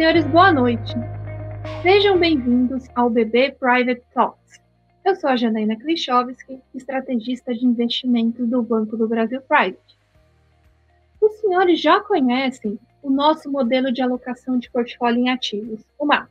[0.00, 0.94] senhores, boa noite.
[1.82, 4.58] Sejam bem-vindos ao BB Private Talks.
[5.04, 9.98] Eu sou a Janaína Klichowski, estrategista de investimentos do Banco do Brasil Private.
[11.20, 16.30] Os senhores já conhecem o nosso modelo de alocação de portfólio em ativos, o MAP.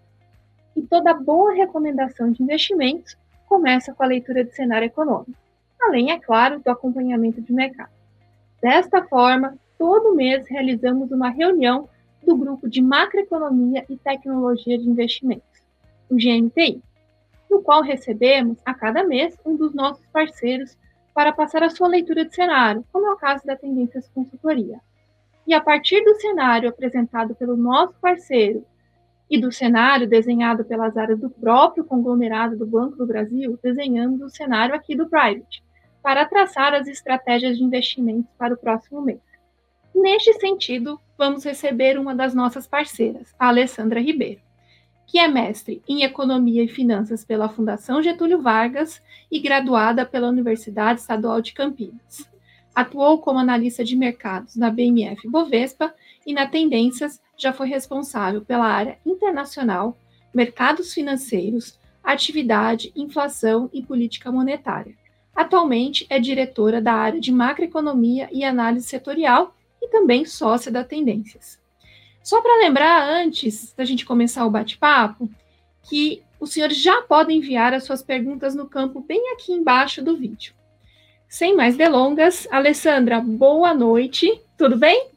[0.75, 3.15] E toda boa recomendação de investimentos
[3.45, 5.37] começa com a leitura de cenário econômico,
[5.79, 7.91] além, é claro, do acompanhamento de mercado.
[8.63, 11.87] Desta forma, todo mês realizamos uma reunião
[12.29, 15.63] do Grupo de Macroeconomia e Tecnologia de Investimentos,
[16.07, 16.79] o GMTI,
[17.49, 20.77] no qual recebemos, a cada mês, um dos nossos parceiros
[21.11, 24.79] para passar a sua leitura de cenário, como é o caso da Tendências Consultoria.
[25.47, 28.63] E a partir do cenário apresentado pelo nosso parceiro
[29.27, 34.29] e do cenário desenhado pelas áreas do próprio conglomerado do Banco do Brasil, desenhamos o
[34.29, 35.63] cenário aqui do Private,
[36.03, 39.28] para traçar as estratégias de investimentos para o próximo mês.
[40.01, 44.39] Neste sentido, vamos receber uma das nossas parceiras, a Alessandra Ribeiro,
[45.05, 51.01] que é mestre em Economia e Finanças pela Fundação Getúlio Vargas e graduada pela Universidade
[51.01, 52.25] Estadual de Campinas.
[52.73, 55.93] Atuou como analista de mercados na BMF Bovespa
[56.25, 59.97] e na Tendências já foi responsável pela área internacional,
[60.33, 64.95] mercados financeiros, atividade, inflação e política monetária.
[65.35, 71.59] Atualmente é diretora da área de macroeconomia e análise setorial e também sócia da Tendências.
[72.23, 75.29] Só para lembrar, antes da gente começar o bate-papo,
[75.83, 80.15] que os senhores já podem enviar as suas perguntas no campo bem aqui embaixo do
[80.15, 80.53] vídeo.
[81.27, 85.09] Sem mais delongas, Alessandra, boa noite, tudo bem?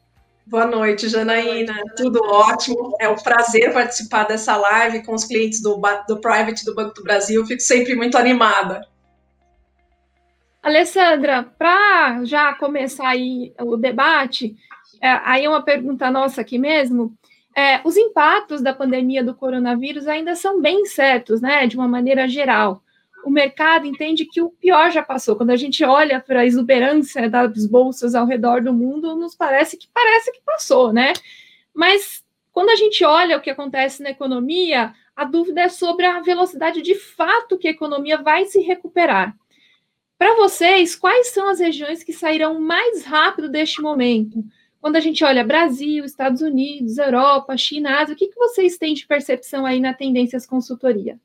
[0.47, 1.81] Boa noite, Janaína.
[1.97, 2.97] Tudo ótimo.
[3.01, 7.03] É um prazer participar dessa live com os clientes do, do Private do Banco do
[7.03, 7.47] Brasil.
[7.47, 8.87] Fico sempre muito animada.
[10.63, 14.55] Alessandra, para já começar aí o debate,
[15.01, 17.13] é, aí é uma pergunta nossa aqui mesmo.
[17.55, 21.67] É, os impactos da pandemia do coronavírus ainda são bem certos, né?
[21.67, 22.81] De uma maneira geral.
[23.25, 25.35] O mercado entende que o pior já passou.
[25.35, 29.77] Quando a gente olha para a exuberância das bolsas ao redor do mundo, nos parece
[29.77, 31.13] que parece que passou, né?
[31.75, 36.21] Mas quando a gente olha o que acontece na economia, a dúvida é sobre a
[36.21, 39.35] velocidade de fato que a economia vai se recuperar.
[40.23, 44.45] Para vocês, quais são as regiões que sairão mais rápido deste momento?
[44.81, 48.95] Quando a gente olha Brasil, Estados Unidos, Europa, China, Ásia, o que, que vocês têm
[48.95, 51.19] de percepção aí na Tendências Consultoria?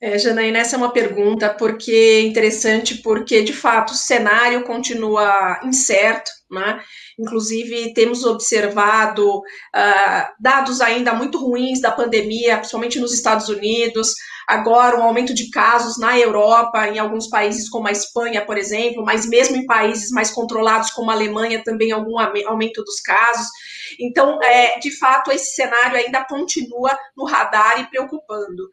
[0.00, 5.60] É, Janaína, essa é uma pergunta porque é interessante, porque de fato o cenário continua
[5.62, 6.82] incerto, né?
[7.18, 14.14] Inclusive, temos observado uh, dados ainda muito ruins da pandemia, principalmente nos Estados Unidos,
[14.46, 19.04] agora um aumento de casos na Europa, em alguns países como a Espanha, por exemplo,
[19.04, 23.48] mas mesmo em países mais controlados como a Alemanha, também algum aumento dos casos.
[23.98, 28.68] Então, é, de fato, esse cenário ainda continua no radar e preocupando.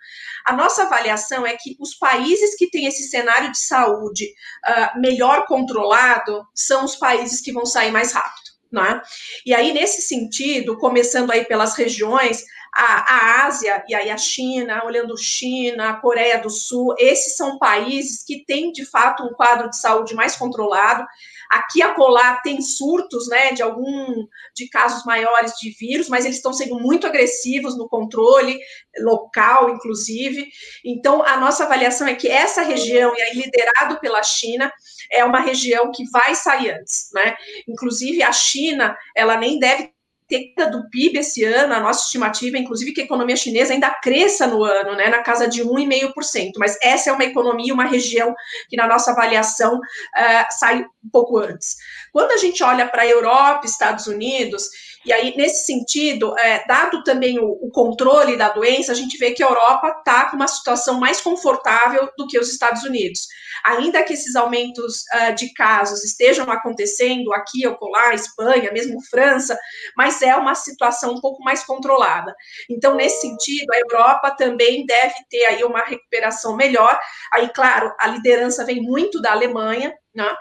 [0.46, 5.46] A nossa avaliação é que os países que têm esse cenário de saúde uh, melhor
[5.46, 8.44] controlado são os países que vão sair mais rápido.
[8.72, 9.02] Né?
[9.46, 12.44] E aí, nesse sentido, começando aí pelas regiões,
[12.76, 17.60] a, a Ásia, e aí a China, olhando China, a Coreia do Sul, esses são
[17.60, 21.06] países que têm, de fato, um quadro de saúde mais controlado.
[21.52, 24.26] Aqui a colar tem surtos, né, de algum
[24.56, 28.60] de casos maiores de vírus, mas eles estão sendo muito agressivos no controle
[28.98, 30.48] local, inclusive.
[30.84, 34.74] Então, a nossa avaliação é que essa região, e aí liderado pela China,
[35.12, 37.36] é uma região que vai sair antes, né?
[37.68, 39.93] Inclusive a China, ela nem deve
[40.28, 44.48] queda do PIB esse ano, a nossa estimativa, inclusive, que a economia chinesa ainda cresça
[44.48, 46.52] no ano, né, na casa de 1,5%.
[46.58, 48.36] Mas essa é uma economia, uma região
[48.70, 51.78] que, na nossa avaliação, uh, sai um pouco antes.
[52.12, 54.70] Quando a gente olha para a Europa, Estados Unidos,
[55.06, 59.32] e aí, nesse sentido, é, dado também o, o, controle da doença, a gente vê
[59.32, 63.28] que a Europa está com uma situação mais confortável do que os Estados Unidos.
[63.66, 69.58] Ainda que esses aumentos uh, de casos estejam acontecendo aqui ou lá, Espanha, mesmo França,
[69.98, 72.34] mas é uma situação um pouco mais controlada.
[72.70, 76.98] Então, nesse sentido, a Europa também deve ter aí uma recuperação melhor.
[77.32, 80.34] Aí, claro, a liderança vem muito da Alemanha, né,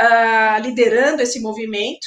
[0.00, 2.06] uh, liderando esse movimento.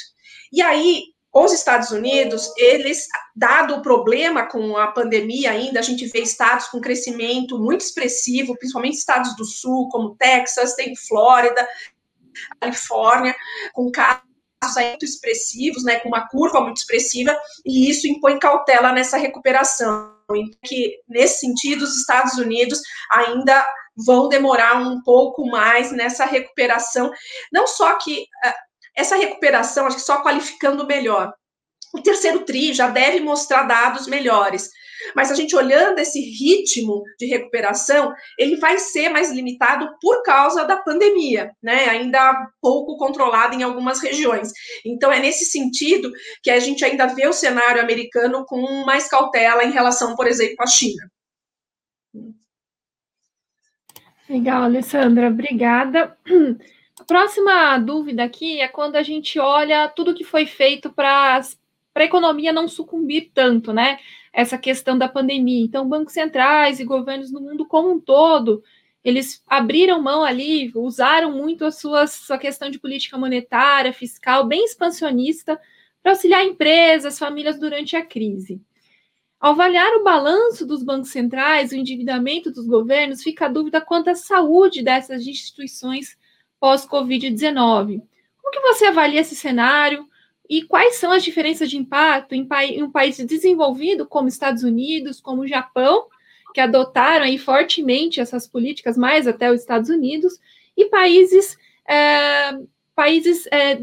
[0.52, 1.02] E aí,
[1.32, 3.06] os Estados Unidos, eles,
[3.36, 8.56] dado o problema com a pandemia ainda, a gente vê estados com crescimento muito expressivo,
[8.56, 11.68] principalmente estados do sul, como Texas, tem Flórida,
[12.60, 13.34] Califórnia,
[13.72, 14.24] com casos
[14.76, 20.14] muito expressivos, né, com uma curva muito expressiva, e isso impõe cautela nessa recuperação.
[20.32, 22.80] Então, que, nesse sentido, os Estados Unidos
[23.10, 23.66] ainda
[23.96, 27.10] vão demorar um pouco mais nessa recuperação,
[27.52, 28.54] não só que ah,
[29.00, 31.32] essa recuperação, acho que só qualificando melhor,
[31.92, 34.70] o terceiro TRI já deve mostrar dados melhores.
[35.16, 40.64] Mas a gente olhando esse ritmo de recuperação, ele vai ser mais limitado por causa
[40.64, 41.88] da pandemia, né?
[41.88, 44.52] Ainda pouco controlado em algumas regiões.
[44.84, 46.12] Então é nesse sentido
[46.42, 50.56] que a gente ainda vê o cenário americano com mais cautela em relação, por exemplo,
[50.60, 51.10] à China.
[54.28, 56.16] Legal, Alessandra, obrigada.
[57.10, 61.40] A próxima dúvida aqui é quando a gente olha tudo que foi feito para
[61.92, 63.98] a economia não sucumbir tanto, né?
[64.32, 65.64] Essa questão da pandemia.
[65.64, 68.62] Então, bancos centrais e governos no mundo como um todo,
[69.02, 74.64] eles abriram mão ali, usaram muito a sua, sua questão de política monetária, fiscal, bem
[74.64, 75.60] expansionista,
[76.00, 78.62] para auxiliar empresas, famílias durante a crise.
[79.40, 84.10] Ao avaliar o balanço dos bancos centrais, o endividamento dos governos, fica a dúvida quanto
[84.10, 86.16] à saúde dessas instituições
[86.60, 88.02] pós-Covid-19.
[88.42, 90.06] Como que você avalia esse cenário
[90.48, 94.64] e quais são as diferenças de impacto em, pa em um país desenvolvido como Estados
[94.64, 96.06] Unidos, como o Japão,
[96.52, 100.38] que adotaram aí fortemente essas políticas, mais até os Estados Unidos,
[100.76, 101.56] e países
[101.88, 102.58] é,
[103.00, 103.76] países, é,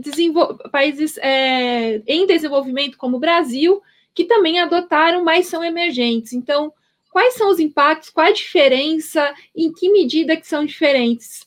[0.71, 3.81] países é, em desenvolvimento como o Brasil,
[4.13, 6.33] que também adotaram, mas são emergentes.
[6.33, 6.71] Então,
[7.11, 11.46] quais são os impactos, qual a diferença, em que medida que são diferentes?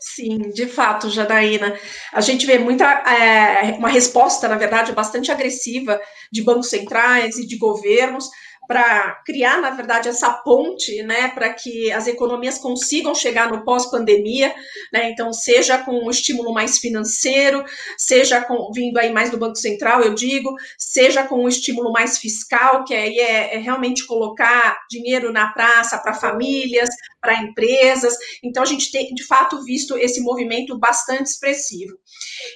[0.00, 1.78] Sim, de fato, Janaína.
[2.12, 6.00] A gente vê muita é, uma resposta, na verdade, bastante agressiva
[6.32, 8.28] de bancos centrais e de governos
[8.66, 14.54] para criar, na verdade, essa ponte, né, para que as economias consigam chegar no pós-pandemia,
[14.92, 17.64] né, então seja com um estímulo mais financeiro,
[17.98, 22.18] seja com, vindo aí mais do Banco Central, eu digo, seja com um estímulo mais
[22.18, 26.88] fiscal, que aí é, é realmente colocar dinheiro na praça para famílias,
[27.20, 31.96] para empresas, então a gente tem, de fato, visto esse movimento bastante expressivo.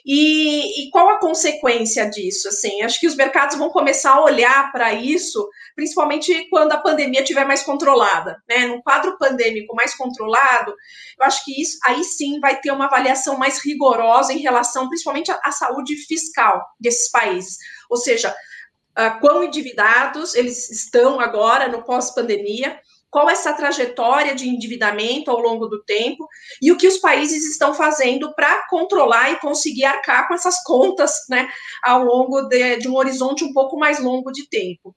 [0.04, 2.48] E, e qual a consequência disso?
[2.48, 7.20] Assim, acho que os mercados vão começar a olhar para isso, principalmente quando a pandemia
[7.20, 8.66] estiver mais controlada, né?
[8.66, 10.74] Num quadro pandêmico mais controlado,
[11.18, 15.30] eu acho que isso aí sim vai ter uma avaliação mais rigorosa em relação, principalmente,
[15.30, 17.56] à, saúde fiscal desses países.
[17.90, 22.78] Ou seja, uh, quão endividados eles estão agora no pós-pandemia,
[23.14, 26.28] qual essa trajetória de endividamento ao longo do tempo
[26.60, 31.12] e o que os países estão fazendo para controlar e conseguir arcar com essas contas,
[31.30, 31.48] né,
[31.84, 34.96] ao longo de, de, um horizonte um pouco mais longo de tempo.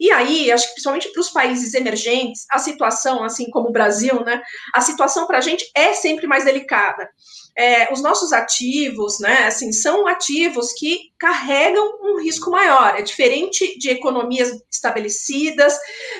[0.00, 4.24] E aí, acho que principalmente para os países emergentes, a situação, assim como o Brasil,
[4.24, 4.42] né,
[4.72, 7.10] a situação para a gente é sempre mais delicada
[7.58, 12.94] é, os nossos ativos, né, assim, são ativos que carregam um risco maior.
[12.96, 15.76] É diferente de economias estabelecidas,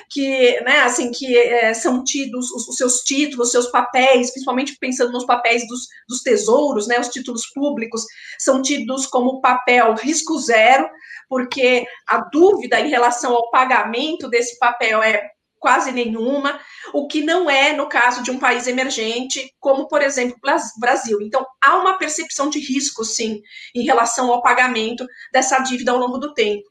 [0.09, 4.77] que, né, assim, que é, são tidos os, os, seus títulos, os seus papéis, principalmente
[4.79, 8.05] pensando nos papéis dos, dos tesouros, né, os títulos públicos,
[8.37, 10.89] são tidos como papel risco zero,
[11.27, 16.59] porque a dúvida em relação ao pagamento desse papel é quase nenhuma,
[16.93, 21.21] o que não é no caso de um país emergente, como, por exemplo, o Brasil.
[21.21, 23.41] Então, há uma percepção de risco, sim,
[23.75, 26.63] em relação ao pagamento dessa dívida ao longo do tempo.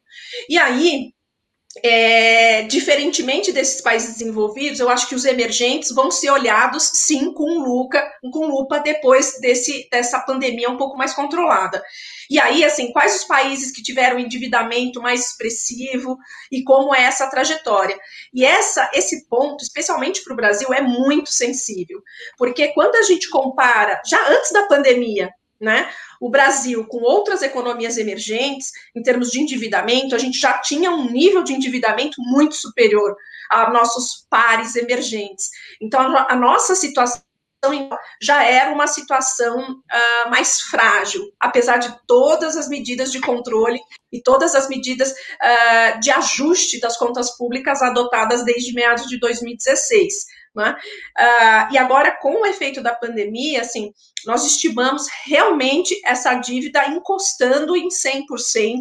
[0.48, 1.12] E aí,
[1.84, 7.58] é, diferentemente desses países desenvolvidos, eu acho que os emergentes vão ser olhados sim com
[7.58, 11.82] lupa, com lupa depois desse, dessa pandemia um pouco mais controlada.
[12.30, 16.16] E aí, assim, quais os países que tiveram endividamento mais expressivo
[16.50, 17.98] e como é essa trajetória?
[18.32, 22.02] E essa, esse ponto, especialmente para o Brasil, é muito sensível,
[22.37, 25.90] porque quando a gente compara, já antes da pandemia, né?
[26.20, 31.10] O Brasil, com outras economias emergentes, em termos de endividamento, a gente já tinha um
[31.10, 33.16] nível de endividamento muito superior
[33.50, 35.50] a nossos pares emergentes.
[35.80, 37.22] Então, a nossa situação
[38.22, 43.80] já era uma situação uh, mais frágil, apesar de todas as medidas de controle
[44.12, 50.14] e todas as medidas uh, de ajuste das contas públicas adotadas desde meados de 2016.
[50.54, 50.76] Né?
[51.18, 53.92] Uh, e agora, com o efeito da pandemia, assim,
[54.26, 58.80] nós estimamos realmente essa dívida encostando em 100%,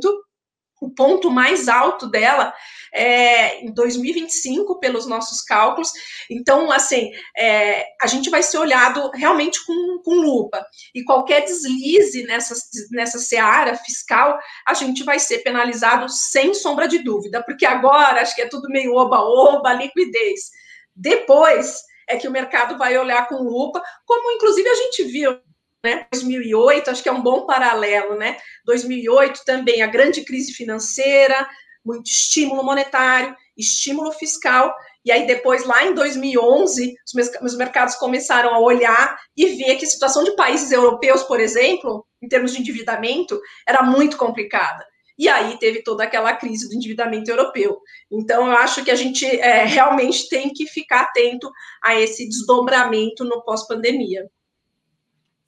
[0.82, 2.54] o ponto mais alto dela
[2.94, 5.92] é, em 2025, pelos nossos cálculos.
[6.30, 10.66] Então, assim, é, a gente vai ser olhado realmente com, com lupa.
[10.94, 12.56] E qualquer deslize nessa,
[12.92, 18.36] nessa seara fiscal, a gente vai ser penalizado sem sombra de dúvida, porque agora acho
[18.36, 20.52] que é tudo meio oba-oba, liquidez.
[20.96, 25.38] Depois é que o mercado vai olhar com lupa, como inclusive a gente viu
[25.84, 26.08] né?
[26.12, 28.38] 2008, acho que é um bom paralelo, né?
[28.66, 31.48] 2008 também a grande crise financeira,
[31.88, 34.76] muito estímulo monetário, estímulo fiscal,
[35.06, 36.94] e aí depois, lá em 2011,
[37.42, 42.06] os mercados começaram a olhar e ver que a situação de países europeus, por exemplo,
[42.22, 44.86] em termos de endividamento, era muito complicada.
[45.20, 47.80] e aí teve toda aquela crise do endividamento europeu.
[48.12, 51.50] Então, eu acho que a gente é, realmente tem que ficar atento
[51.84, 54.30] a esse desdobramento no pós-pandemia.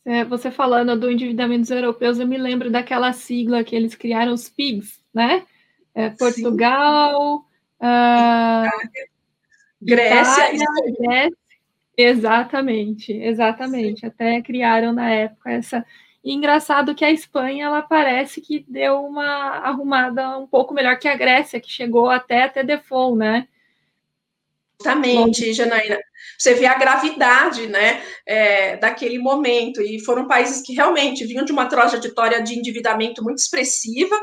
[0.03, 4.34] É, você falando do endividamento dos europeus, eu me lembro daquela sigla que eles criaram,
[4.34, 5.46] os PIGs, né?
[6.00, 7.46] É, Portugal,
[7.82, 8.70] uh,
[9.82, 11.38] Grécia, Itália, Grécia.
[11.98, 14.00] Exatamente, exatamente.
[14.00, 14.08] Sim.
[14.08, 15.86] Até criaram na época essa.
[16.24, 19.25] E engraçado que a Espanha ela parece que deu uma
[19.58, 23.46] arrumada um pouco melhor que a Grécia, que chegou até até default, né?
[24.79, 26.00] Exatamente, Janaína.
[26.38, 29.82] Você vê a gravidade, né, é, daquele momento.
[29.82, 34.16] E foram países que realmente vinham de uma trajetória de endividamento muito expressiva.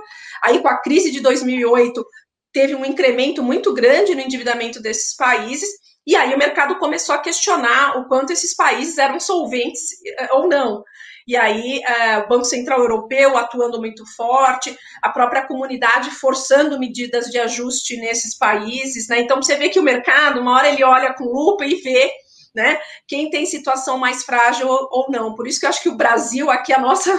[0.42, 2.04] Aí, com a crise de 2008,
[2.52, 5.68] teve um incremento muito grande no endividamento desses países.
[6.06, 9.82] E aí o mercado começou a questionar o quanto esses países eram solventes
[10.18, 10.84] eh, ou não
[11.26, 17.26] e aí é, o Banco Central Europeu atuando muito forte, a própria comunidade forçando medidas
[17.26, 19.20] de ajuste nesses países, né?
[19.20, 22.12] Então você vê que o mercado, uma hora ele olha com lupa e vê
[22.56, 22.80] né?
[23.06, 25.34] Quem tem situação mais frágil ou não.
[25.34, 27.12] Por isso que eu acho que o Brasil, aqui a nossa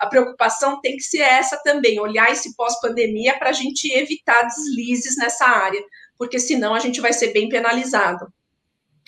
[0.00, 5.16] a preocupação tem que ser essa também, olhar esse pós-pandemia para a gente evitar deslizes
[5.16, 5.80] nessa área,
[6.18, 8.26] porque senão a gente vai ser bem penalizado.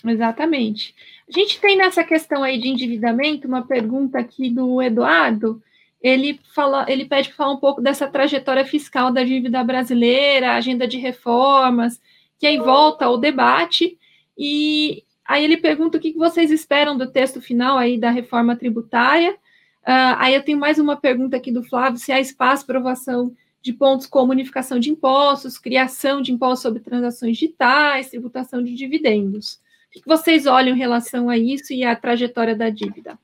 [0.04, 0.94] Exatamente.
[1.34, 5.62] A gente tem nessa questão aí de endividamento uma pergunta aqui do Eduardo.
[5.98, 10.86] Ele fala, ele pede para falar um pouco dessa trajetória fiscal da dívida brasileira, agenda
[10.86, 11.98] de reformas,
[12.38, 13.98] que aí volta ao debate.
[14.36, 19.32] E aí ele pergunta o que vocês esperam do texto final aí da reforma tributária.
[19.32, 23.34] Uh, aí eu tenho mais uma pergunta aqui do Flávio: se há espaço para aprovação
[23.62, 29.61] de pontos como unificação de impostos, criação de impostos sobre transações digitais, tributação de dividendos.
[29.92, 33.18] Que vocês olham em relação a isso e à trajetória da dívida?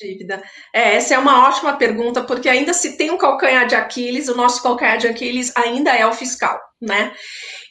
[0.00, 0.42] dívida?
[0.72, 4.36] É, essa é uma ótima pergunta, porque ainda se tem um calcanhar de Aquiles, o
[4.36, 7.12] nosso calcanhar de Aquiles ainda é o fiscal, né?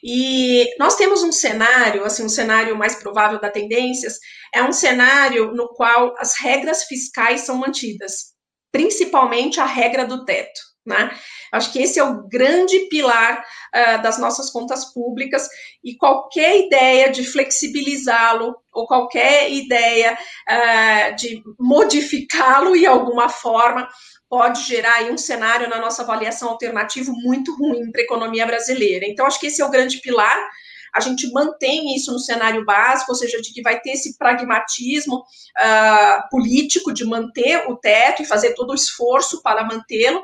[0.04, 4.20] E nós temos um cenário, assim, um cenário mais provável da tendências,
[4.54, 8.34] é um cenário no qual as regras fiscais são mantidas,
[8.72, 10.60] principalmente a regra do teto.
[10.90, 11.12] Né?
[11.52, 15.48] Acho que esse é o grande pilar uh, das nossas contas públicas
[15.84, 20.18] e qualquer ideia de flexibilizá-lo ou qualquer ideia
[20.50, 23.88] uh, de modificá-lo em alguma forma
[24.28, 29.06] pode gerar um cenário na nossa avaliação alternativo muito ruim para a economia brasileira.
[29.08, 30.38] Então, acho que esse é o grande pilar.
[30.94, 35.18] A gente mantém isso no cenário básico, ou seja, de que vai ter esse pragmatismo
[35.18, 40.24] uh, político de manter o teto e fazer todo o esforço para mantê-lo.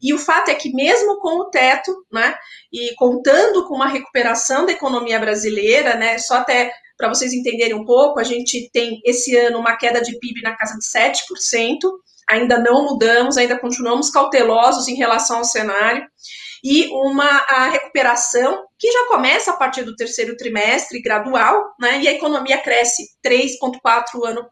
[0.00, 2.34] E o fato é que, mesmo com o teto, né,
[2.72, 7.84] e contando com uma recuperação da economia brasileira, né, só até para vocês entenderem um
[7.84, 11.78] pouco, a gente tem esse ano uma queda de PIB na casa de 7%,
[12.28, 16.06] ainda não mudamos, ainda continuamos cautelosos em relação ao cenário,
[16.62, 22.12] e uma recuperação que já começa a partir do terceiro trimestre, gradual, né, e a
[22.12, 24.46] economia cresce 3,4% ano,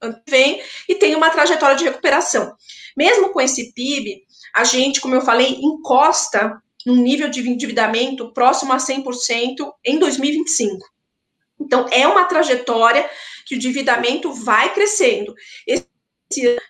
[0.00, 2.54] ano que vem, e tem uma trajetória de recuperação.
[2.96, 4.25] Mesmo com esse PIB,
[4.56, 10.78] a gente, como eu falei, encosta num nível de endividamento próximo a 100% em 2025.
[11.60, 13.08] Então, é uma trajetória
[13.44, 15.34] que o endividamento vai crescendo.
[15.66, 15.86] Esse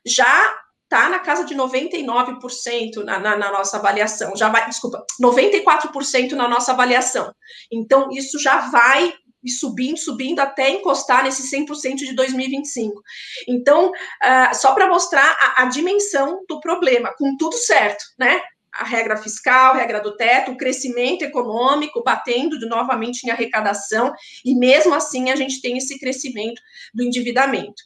[0.04, 6.32] já está na casa de 99% na, na, na, nossa avaliação, já vai, desculpa, 94%
[6.32, 7.32] na nossa avaliação.
[7.70, 9.14] Então, isso já vai
[9.46, 13.00] e subindo, subindo até encostar nesse 100% de 2025.
[13.48, 18.42] Então, uh, só para mostrar a, a dimensão do problema, com tudo certo, né?
[18.78, 24.12] a regra fiscal, a regra do teto, o crescimento econômico batendo novamente em arrecadação,
[24.44, 26.60] e mesmo assim a gente tem esse crescimento
[26.94, 27.82] do endividamento.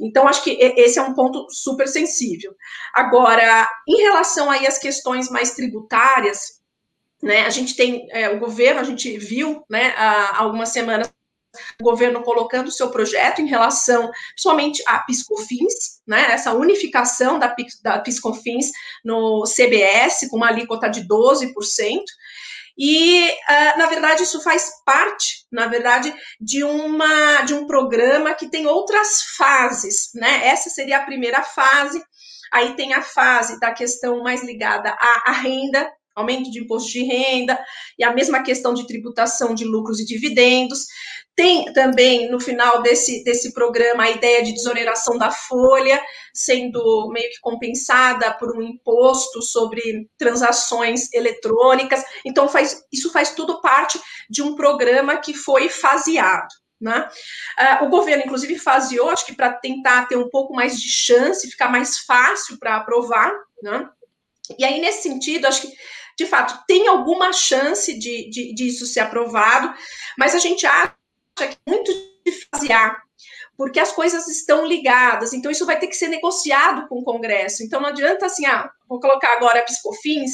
[0.00, 2.54] Então, acho que esse é um ponto super sensível.
[2.94, 6.57] Agora, em relação aí às questões mais tributárias,
[7.22, 7.46] né?
[7.46, 11.10] A gente tem é, o governo, a gente viu né, há algumas semanas
[11.80, 17.54] o governo colocando o seu projeto em relação somente a PiscoFins, né, essa unificação da,
[17.82, 18.70] da PiscoFins
[19.04, 21.52] no CBS, com uma alíquota de 12%,
[22.80, 28.48] e, uh, na verdade, isso faz parte, na verdade, de, uma, de um programa que
[28.48, 32.00] tem outras fases, né, essa seria a primeira fase,
[32.52, 37.04] aí tem a fase da questão mais ligada à, à renda, aumento de imposto de
[37.04, 37.58] renda,
[37.98, 40.86] e a mesma questão de tributação de lucros e dividendos.
[41.34, 46.02] Tem também, no final desse, desse programa, a ideia de desoneração da folha,
[46.34, 52.02] sendo meio que compensada por um imposto sobre transações eletrônicas.
[52.24, 56.48] Então, faz, isso faz tudo parte de um programa que foi faseado.
[56.80, 57.08] Né?
[57.58, 61.50] Uh, o governo, inclusive, faseou, acho que para tentar ter um pouco mais de chance,
[61.50, 63.32] ficar mais fácil para aprovar,
[63.62, 63.88] né?
[64.56, 65.72] E aí, nesse sentido, acho que,
[66.18, 69.72] de fato, tem alguma chance de, de, ser aprovado,
[70.18, 70.92] mas a gente acha
[71.36, 71.92] que é muito
[72.26, 73.00] de fasear,
[73.56, 77.62] porque as coisas estão ligadas, então isso vai ter que ser negociado com o Congresso.
[77.62, 80.32] Então não adianta assim, ah, vou colocar agora piscofins,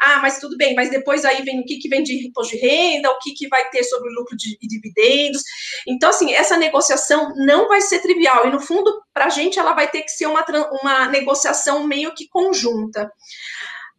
[0.00, 2.62] ah, mas tudo bem, mas depois aí vem o que, que vem de imposto de
[2.62, 5.42] renda, o que, que vai ter sobre lucro de, de dividendos.
[5.86, 9.72] Então, assim, essa negociação não vai ser trivial, e no fundo, para a gente, ela
[9.72, 10.44] vai ter que ser uma,
[10.80, 13.10] uma negociação meio que conjunta.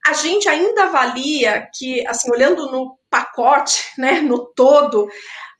[0.05, 5.07] A gente ainda avalia que, assim, olhando no pacote, né, no todo,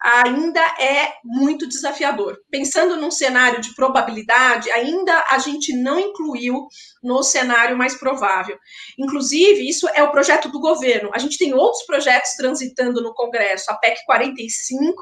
[0.02, 2.38] ainda é muito desafiador.
[2.52, 6.68] Pensando num cenário de probabilidade, ainda a gente não incluiu
[7.02, 8.58] no cenário mais provável.
[9.00, 11.10] Inclusive, isso é o projeto do governo.
[11.14, 15.02] A gente tem outros projetos transitando no Congresso, a PEC 45,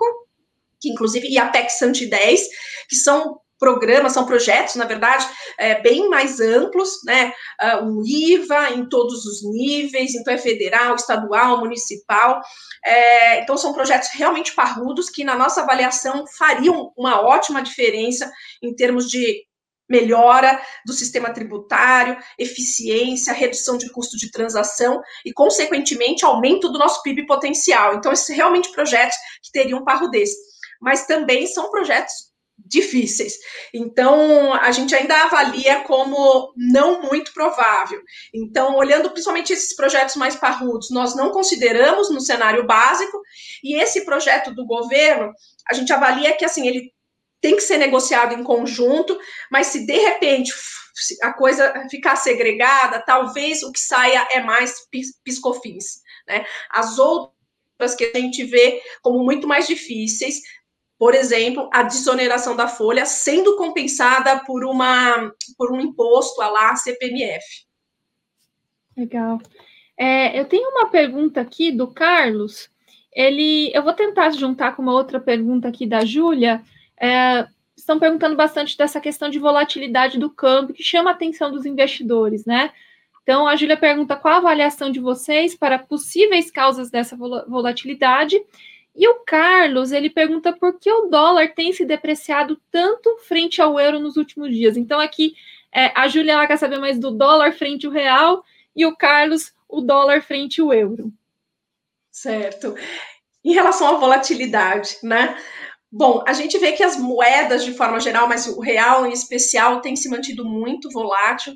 [0.80, 2.48] que inclusive, e a PEC 110,
[2.88, 5.26] que são programas, são projetos, na verdade,
[5.58, 7.32] é, bem mais amplos, né?
[7.84, 12.42] O IVA em todos os níveis, então é federal, estadual, municipal.
[12.86, 18.32] É, então, são projetos realmente parrudos que, na nossa avaliação, fariam uma ótima diferença
[18.62, 19.44] em termos de
[19.90, 27.02] melhora do sistema tributário, eficiência, redução de custo de transação e, consequentemente, aumento do nosso
[27.04, 27.96] PIB potencial.
[27.96, 30.36] Então, esses realmente projetos que teriam um parro desse.
[30.82, 33.34] Mas também são projetos difíceis.
[33.74, 38.02] Então, a gente ainda avalia como não muito provável.
[38.34, 43.22] Então, olhando principalmente esses projetos mais parrudos, nós não consideramos no cenário básico,
[43.64, 45.32] e esse projeto do governo,
[45.70, 46.94] a gente avalia que, assim, ele
[47.42, 49.20] tem que ser negociado em conjunto,
[49.52, 50.54] mas se de repente
[51.22, 54.88] a coisa ficar segregada, talvez o que saia é mais
[55.24, 56.46] piscofins, né?
[56.70, 60.42] As outras que a gente vê como muito mais difíceis,
[61.04, 66.74] por exemplo, a desoneração da folha sendo compensada por, uma, por um imposto a lá
[66.78, 67.46] CPMF.
[68.96, 69.38] Legal.
[69.98, 72.70] É, eu tenho uma pergunta aqui do Carlos.
[73.12, 76.64] Ele, eu vou tentar juntar com uma outra pergunta aqui da Júlia.
[76.98, 81.66] É, estão perguntando bastante dessa questão de volatilidade do câmbio, que chama a atenção dos
[81.66, 82.72] investidores, né?
[83.24, 88.42] Então, a Júlia pergunta qual a avaliação de vocês para possíveis causas dessa volatilidade
[88.96, 93.80] e o Carlos, ele pergunta por que o dólar tem se depreciado tanto frente ao
[93.80, 94.78] euro nos últimos dias.
[94.78, 95.34] Então, aqui,
[95.74, 99.52] é, a Júlia ela quer saber mais do dólar frente ao real e o Carlos,
[99.68, 101.12] o dólar frente ao euro.
[102.12, 102.76] Certo.
[103.44, 105.36] Em relação à volatilidade, né?
[105.92, 109.82] Bom, a gente vê que as moedas, de forma geral, mas o real em especial,
[109.82, 111.54] tem se mantido muito volátil.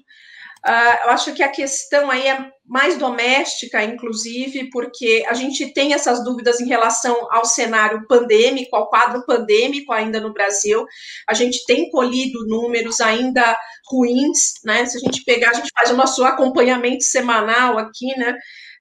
[0.68, 5.94] Uh, eu acho que a questão aí é mais doméstica, inclusive, porque a gente tem
[5.94, 10.86] essas dúvidas em relação ao cenário pandêmico, ao quadro pandêmico ainda no Brasil.
[11.26, 13.58] A gente tem colhido números ainda
[13.90, 14.86] ruins, né?
[14.86, 18.34] Se a gente pegar, a gente faz o nosso acompanhamento semanal aqui, né?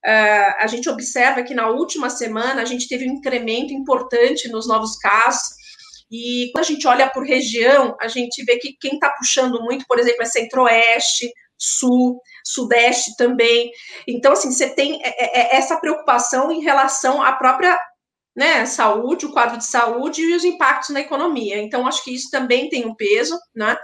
[0.05, 4.67] Uh, a gente observa que na última semana a gente teve um incremento importante nos
[4.67, 5.55] novos casos.
[6.11, 9.85] E quando a gente olha por região, a gente vê que quem está puxando muito,
[9.87, 13.71] por exemplo, é Centro-Oeste, sul, sudeste também.
[14.07, 17.79] Então, assim, você tem é, é, é essa preocupação em relação à própria
[18.37, 21.57] né, saúde, o quadro de saúde e os impactos na economia.
[21.57, 23.79] Então, acho que isso também tem um peso, né?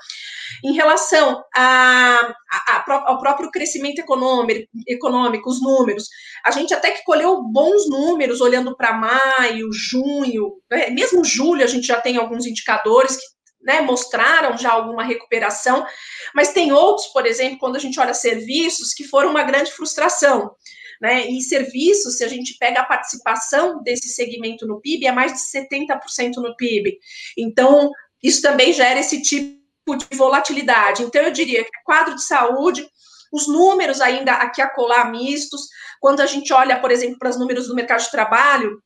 [0.62, 2.34] Em relação a,
[2.68, 6.06] a, ao próprio crescimento econômico, econômico, os números,
[6.44, 10.90] a gente até que colheu bons números olhando para maio, junho, né?
[10.90, 13.24] mesmo julho a gente já tem alguns indicadores que
[13.62, 15.86] né, mostraram já alguma recuperação,
[16.34, 20.54] mas tem outros, por exemplo, quando a gente olha serviços, que foram uma grande frustração.
[21.00, 21.26] Né?
[21.26, 25.38] E serviços, se a gente pega a participação desse segmento no PIB, é mais de
[25.40, 26.98] 70% no PIB.
[27.36, 27.90] Então,
[28.22, 31.02] isso também gera esse tipo de volatilidade.
[31.02, 32.86] Então, eu diria que quadro de saúde,
[33.32, 35.62] os números ainda aqui a colar mistos,
[36.00, 38.80] quando a gente olha, por exemplo, para os números do mercado de trabalho,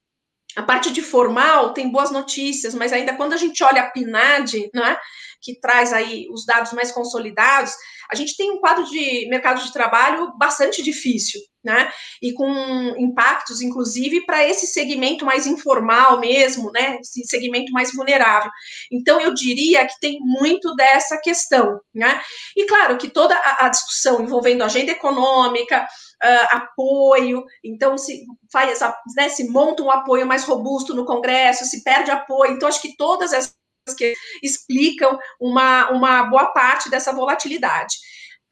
[0.57, 4.71] a parte de formal tem boas notícias, mas ainda quando a gente olha a PNAD,
[4.73, 4.97] né,
[5.41, 7.73] que traz aí os dados mais consolidados,
[8.11, 11.91] a gente tem um quadro de mercado de trabalho bastante difícil, né?
[12.23, 12.49] E com
[12.97, 16.99] impactos, inclusive, para esse segmento mais informal mesmo, né?
[17.01, 18.51] Esse segmento mais vulnerável.
[18.91, 22.21] Então, eu diria que tem muito dessa questão, né?
[22.57, 25.87] E claro que toda a, discussão envolvendo agenda econômica,
[26.23, 28.81] uh, apoio, então se faz,
[29.17, 32.97] né, se monta um apoio mais robusto no Congresso, se perde apoio, então acho que
[32.97, 33.56] todas essas
[33.95, 37.95] que explicam uma, uma boa parte dessa volatilidade.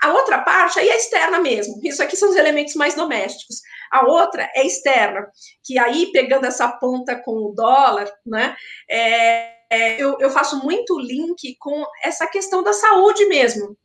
[0.03, 1.81] A outra parte aí é externa mesmo.
[1.83, 3.63] Isso aqui são os elementos mais domésticos.
[3.91, 5.27] A outra é externa,
[5.65, 8.55] que aí, pegando essa ponta com o dólar, né,
[8.91, 13.77] é, é, eu, eu faço muito link com essa questão da saúde mesmo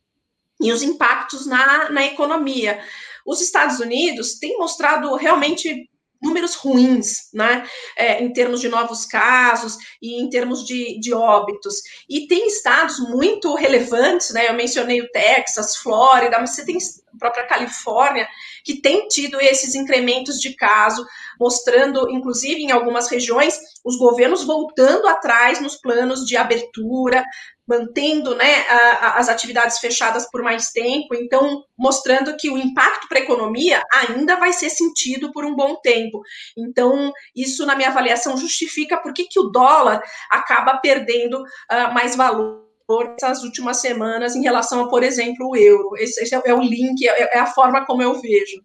[0.60, 2.80] e os impactos na, na economia.
[3.26, 5.88] os Estados Unidos têm mostrado realmente
[6.20, 11.76] números ruins, né, é, em termos de novos casos e em termos de, de óbitos.
[12.08, 16.78] E tem estados muito relevantes, né, eu mencionei o Texas, Flórida, mas você tem
[17.18, 18.28] própria Califórnia,
[18.64, 21.06] que tem tido esses incrementos de caso,
[21.38, 27.24] mostrando, inclusive, em algumas regiões, os governos voltando atrás nos planos de abertura,
[27.70, 33.08] mantendo né, a, a, as atividades fechadas por mais tempo, então mostrando que o impacto
[33.08, 36.20] para a economia ainda vai ser sentido por um bom tempo.
[36.58, 42.16] Então, isso, na minha avaliação, justifica por que, que o dólar acaba perdendo uh, mais
[42.16, 42.69] valor
[43.16, 45.96] essas últimas semanas em relação a, por exemplo, o euro.
[45.96, 48.62] Esse, esse é o link, é, é a forma como eu vejo.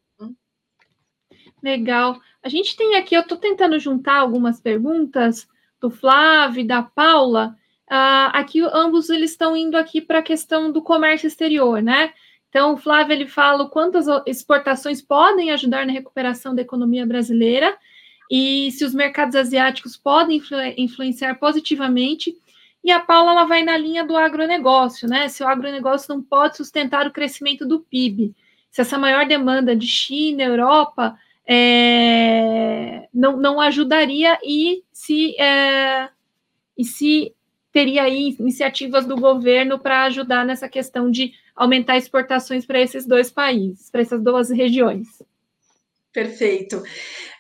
[1.62, 2.20] Legal.
[2.44, 5.48] A gente tem aqui, eu estou tentando juntar algumas perguntas
[5.82, 7.56] do Flávio da Paula.
[7.90, 12.14] Uh, aqui ambos eles estão indo aqui para a questão do comércio exterior, né?
[12.50, 17.76] Então, o Flávio ele fala quantas exportações podem ajudar na recuperação da economia brasileira
[18.32, 22.36] e se os mercados asiáticos podem influ influenciar positivamente.
[22.86, 25.28] E a Paula ela vai na linha do agronegócio, né?
[25.28, 28.36] Se o agronegócio não pode sustentar o crescimento do PIB,
[28.70, 31.18] se essa maior demanda de China, Europa,
[31.48, 36.10] é, não, não ajudaria e se, é,
[36.78, 37.34] e se
[37.72, 43.32] teria aí iniciativas do governo para ajudar nessa questão de aumentar exportações para esses dois
[43.32, 45.24] países, para essas duas regiões.
[46.16, 46.82] Perfeito.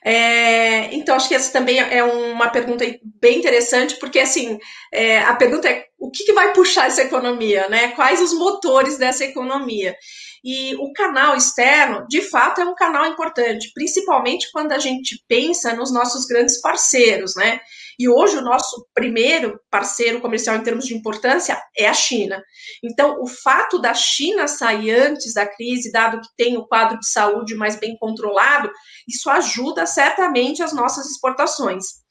[0.03, 2.83] É, então, acho que essa também é uma pergunta
[3.21, 4.59] bem interessante, porque assim,
[4.91, 7.93] é, a pergunta é o que, que, vai puxar essa economia, né?
[7.93, 9.95] Quais os motores dessa economia?
[10.43, 15.73] E o canal externo, de fato, é um canal importante, principalmente quando a gente pensa
[15.73, 17.61] nos nossos grandes parceiros, né?
[17.99, 22.41] E hoje o nosso primeiro parceiro comercial em termos de importância é a China.
[22.84, 27.10] Então, o fato da China sair antes da crise, dado que tem o quadro de
[27.10, 28.71] saúde mais bem controlado,
[29.08, 32.05] isso ajuda certamente as nossas exportações.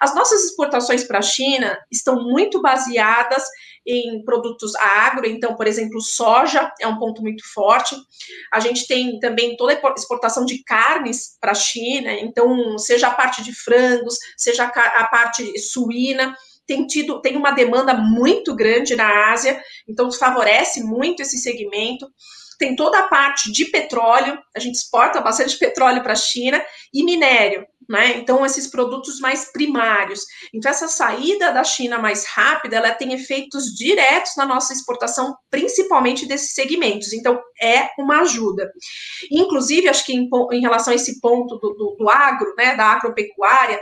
[0.00, 3.42] As nossas exportações para a China estão muito baseadas
[3.86, 7.94] em produtos agro, então, por exemplo, soja é um ponto muito forte.
[8.52, 13.14] A gente tem também toda a exportação de carnes para a China, então, seja a
[13.14, 16.34] parte de frangos, seja a parte suína,
[16.66, 22.06] tem tido, tem uma demanda muito grande na Ásia, então favorece muito esse segmento
[22.58, 27.04] tem toda a parte de petróleo, a gente exporta bastante petróleo para a China, e
[27.04, 28.18] minério, né?
[28.18, 30.24] Então, esses produtos mais primários.
[30.52, 36.26] Então, essa saída da China mais rápida, ela tem efeitos diretos na nossa exportação, principalmente
[36.26, 37.12] desses segmentos.
[37.12, 38.70] Então, é uma ajuda.
[39.30, 42.86] Inclusive, acho que em, em relação a esse ponto do, do, do agro, né, da
[42.86, 43.80] agropecuária,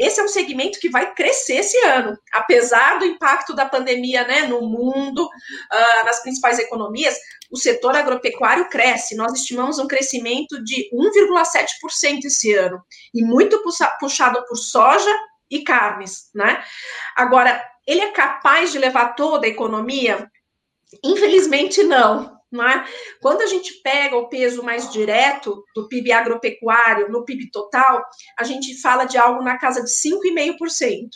[0.00, 4.46] esse é um segmento que vai crescer esse ano, apesar do impacto da pandemia né,
[4.46, 7.18] no mundo, uh, nas principais economias,
[7.50, 9.14] o setor agropecuário cresce.
[9.14, 12.82] Nós estimamos um crescimento de 1,7% esse ano,
[13.12, 13.62] e muito
[14.00, 15.14] puxado por soja
[15.50, 16.64] e carnes, né?
[17.14, 20.30] Agora, ele é capaz de levar toda a economia?
[21.04, 22.39] Infelizmente, não.
[22.52, 22.84] É?
[23.20, 28.04] Quando a gente pega o peso mais direto do PIB agropecuário no PIB total,
[28.36, 31.06] a gente fala de algo na casa de 5,5%.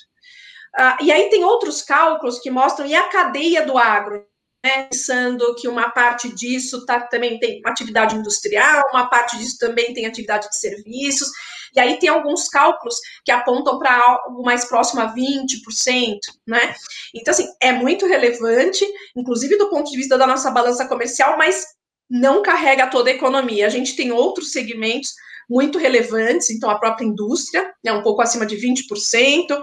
[0.76, 4.24] Uh, e aí tem outros cálculos que mostram e a cadeia do agro,
[4.64, 9.92] né, pensando que uma parte disso tá, também tem atividade industrial, uma parte disso também
[9.92, 11.30] tem atividade de serviços,
[11.74, 16.74] e aí tem alguns cálculos que apontam para algo mais próximo a 20%, né?
[17.14, 21.64] Então, assim, é muito relevante, inclusive do ponto de vista da nossa balança comercial, mas
[22.08, 23.66] não carrega toda a economia.
[23.66, 25.10] A gente tem outros segmentos
[25.48, 29.62] muito relevantes, então a própria indústria, né, um pouco acima de 20%,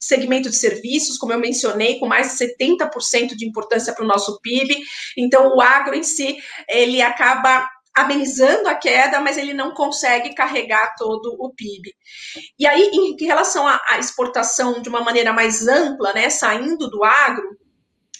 [0.00, 4.40] segmento de serviços, como eu mencionei, com mais de 70% de importância para o nosso
[4.40, 4.82] PIB.
[5.16, 6.38] Então, o agro em si,
[6.68, 11.94] ele acaba amenizando a queda, mas ele não consegue carregar todo o PIB.
[12.58, 17.56] E aí, em relação à, exportação de uma maneira mais ampla, né, saindo do agro,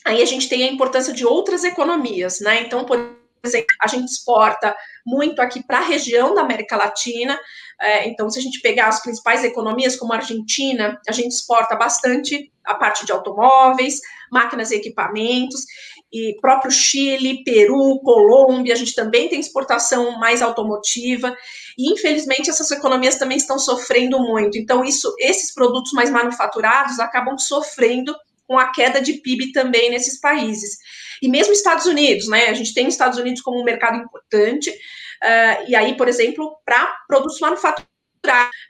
[0.05, 2.63] aí a gente tem a importância de outras economias, né?
[2.63, 2.99] Então, por
[3.43, 7.39] exemplo, a gente exporta muito aqui para a região da América Latina.
[7.81, 11.75] É, então, se a gente pegar as principais economias, como a Argentina, a gente exporta
[11.75, 15.65] bastante a parte de automóveis, máquinas e equipamentos
[16.13, 21.35] e próprio Chile, Peru, Colômbia, a gente também tem exportação mais automotiva,
[21.79, 24.59] e infelizmente essas economias também estão sofrendo muito.
[24.59, 28.15] Então, isso, esses produtos mais manufaturados acabam sofrendo
[28.47, 30.77] com a queda de PIB também nesses países.
[31.23, 32.49] E mesmo Estados Unidos, né?
[32.49, 36.87] A gente tem Estados Unidos como um mercado importante, uh, e aí, por exemplo, para
[37.09, 37.91] produtos manufaturados.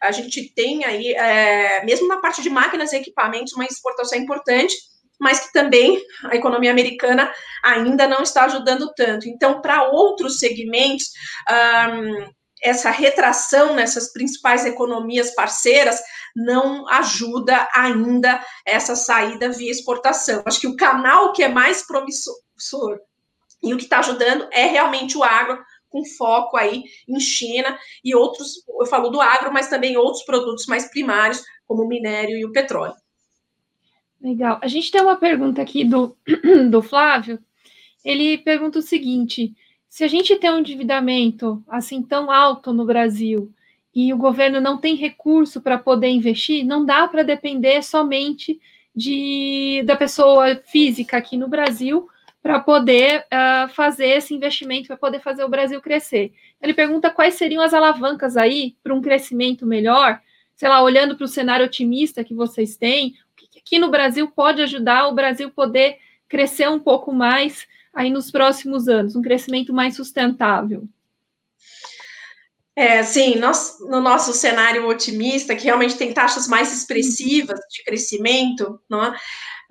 [0.01, 4.75] A gente tem aí, é, mesmo na parte de máquinas e equipamentos, uma exportação importante,
[5.23, 7.33] mas que também a economia americana
[7.63, 9.29] ainda não está ajudando tanto.
[9.29, 11.13] Então, para outros segmentos,
[11.49, 12.29] um,
[12.61, 16.01] essa retração nessas principais economias parceiras
[16.35, 20.43] não ajuda ainda essa saída via exportação.
[20.45, 22.99] Acho que o canal que é mais promissor
[23.63, 28.13] e o que está ajudando é realmente o agro, com foco aí em China e
[28.13, 32.45] outros, eu falo do agro, mas também outros produtos mais primários, como o minério e
[32.45, 32.95] o petróleo.
[34.23, 34.61] Legal.
[34.63, 36.17] A gente tem uma pergunta aqui do,
[36.71, 37.41] do Flávio.
[38.05, 39.53] Ele pergunta o seguinte:
[39.89, 43.53] se a gente tem um endividamento assim tão alto no Brasil
[43.95, 48.61] e o governo não tem recurso para poder investir, não dá para depender somente
[48.95, 52.09] de, da pessoa física aqui no Brasil
[52.41, 56.33] para poder uh, fazer esse investimento, para poder fazer o Brasil crescer.
[56.61, 60.21] Ele pergunta quais seriam as alavancas aí para um crescimento melhor,
[60.55, 63.15] sei lá, olhando para o cenário otimista que vocês têm,
[63.65, 65.99] que no Brasil pode ajudar o Brasil poder
[66.29, 70.89] crescer um pouco mais aí nos próximos anos, um crescimento mais sustentável.
[72.75, 78.81] É, sim, nós, no nosso cenário otimista, que realmente tem taxas mais expressivas de crescimento,
[78.89, 79.15] não é?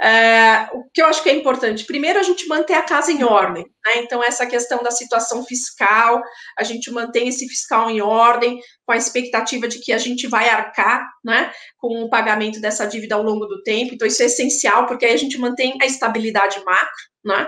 [0.01, 3.23] Uh, o que eu acho que é importante, primeiro a gente manter a casa em
[3.23, 3.97] ordem, né?
[3.97, 6.23] Então, essa questão da situação fiscal,
[6.57, 10.49] a gente mantém esse fiscal em ordem, com a expectativa de que a gente vai
[10.49, 13.93] arcar, né, com o pagamento dessa dívida ao longo do tempo.
[13.93, 16.89] Então, isso é essencial, porque aí a gente mantém a estabilidade macro,
[17.23, 17.47] né?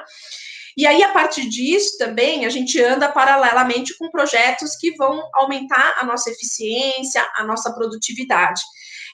[0.78, 5.96] E aí, a partir disso, também, a gente anda paralelamente com projetos que vão aumentar
[6.00, 8.62] a nossa eficiência, a nossa produtividade.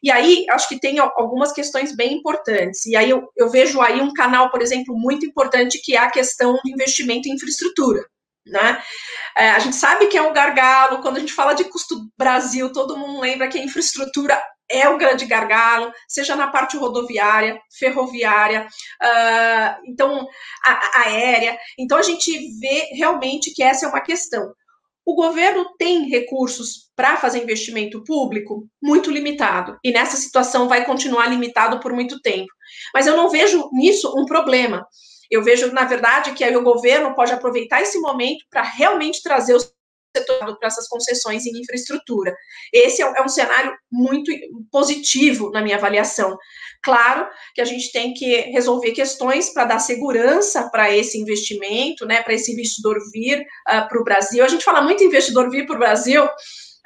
[0.03, 2.85] E aí, acho que tem algumas questões bem importantes.
[2.85, 6.12] E aí, eu, eu vejo aí um canal, por exemplo, muito importante, que é a
[6.12, 8.01] questão do investimento em infraestrutura.
[8.45, 8.81] Né?
[9.38, 12.71] É, a gente sabe que é um gargalo, quando a gente fala de custo Brasil,
[12.71, 18.67] todo mundo lembra que a infraestrutura é o grande gargalo, seja na parte rodoviária, ferroviária,
[19.01, 20.27] uh, então
[20.65, 21.57] a, a aérea.
[21.77, 24.53] Então a gente vê realmente que essa é uma questão.
[25.10, 31.26] O governo tem recursos para fazer investimento público muito limitado, e nessa situação vai continuar
[31.26, 32.45] limitado por muito tempo.
[32.93, 34.86] Mas eu não vejo nisso um problema.
[35.28, 39.56] Eu vejo, na verdade, que aí o governo pode aproveitar esse momento para realmente trazer
[39.56, 39.74] os
[40.13, 42.36] para essas concessões em infraestrutura.
[42.74, 44.32] Esse é, é um cenário muito
[44.72, 46.38] positivo na minha avaliação.
[46.84, 52.22] Claro que a gente tem que resolver questões para dar segurança para esse investimento, né,
[52.22, 54.43] para esse investidor vir uh, para o Brasil.
[54.43, 56.28] A gente fala muito investidor vir para o Brasil,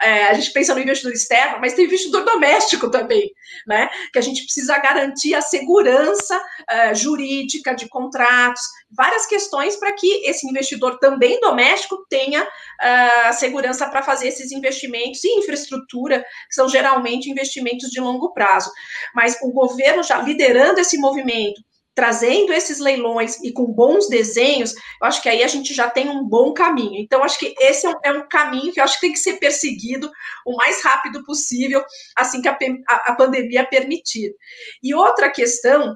[0.01, 3.31] é, a gente pensa no investidor externo, mas tem investidor doméstico também,
[3.67, 3.89] né?
[4.11, 10.27] Que a gente precisa garantir a segurança uh, jurídica de contratos, várias questões para que
[10.27, 16.67] esse investidor também doméstico tenha uh, segurança para fazer esses investimentos em infraestrutura, que são
[16.67, 18.71] geralmente investimentos de longo prazo.
[19.15, 21.61] Mas o governo já liderando esse movimento,
[21.95, 26.09] trazendo esses leilões e com bons desenhos, eu acho que aí a gente já tem
[26.09, 26.99] um bom caminho.
[26.99, 29.19] Então, acho que esse é um, é um caminho que eu acho que tem que
[29.19, 30.11] ser perseguido
[30.45, 31.83] o mais rápido possível,
[32.15, 32.57] assim que a,
[32.89, 34.33] a, a pandemia permitir.
[34.81, 35.95] E outra questão,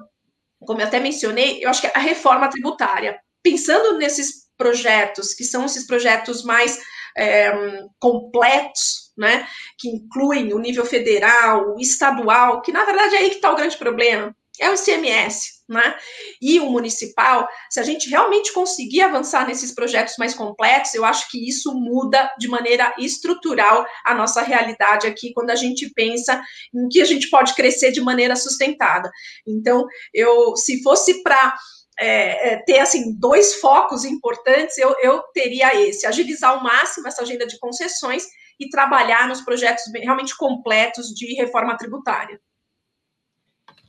[0.60, 3.18] como eu até mencionei, eu acho que a reforma tributária.
[3.42, 6.78] Pensando nesses projetos, que são esses projetos mais
[7.16, 7.52] é,
[7.98, 13.36] completos, né, que incluem o nível federal, o estadual, que na verdade é aí que
[13.36, 15.94] está o grande problema é o ICMS, né?
[16.40, 21.30] E o municipal, se a gente realmente conseguir avançar nesses projetos mais complexos, eu acho
[21.30, 26.42] que isso muda de maneira estrutural a nossa realidade aqui, quando a gente pensa
[26.74, 29.10] em que a gente pode crescer de maneira sustentada.
[29.46, 31.54] Então, eu, se fosse para
[31.98, 37.22] é, é, ter assim dois focos importantes, eu, eu teria esse: agilizar ao máximo essa
[37.22, 38.24] agenda de concessões
[38.58, 42.40] e trabalhar nos projetos realmente completos de reforma tributária.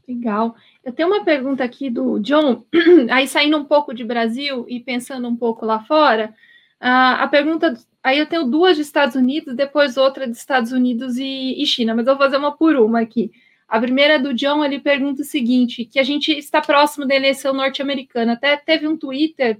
[0.10, 0.56] Legal.
[0.84, 2.65] Eu tenho uma pergunta aqui do John,
[3.12, 6.34] aí saindo um pouco de Brasil e pensando um pouco lá fora.
[6.82, 11.17] Uh, a pergunta, aí eu tenho duas de Estados Unidos, depois outra de Estados Unidos
[11.17, 13.32] e, e China, mas eu vou fazer uma por uma aqui.
[13.67, 17.54] A primeira do John, ele pergunta o seguinte: que a gente está próximo da eleição
[17.54, 18.34] norte-americana.
[18.34, 19.60] Até teve um Twitter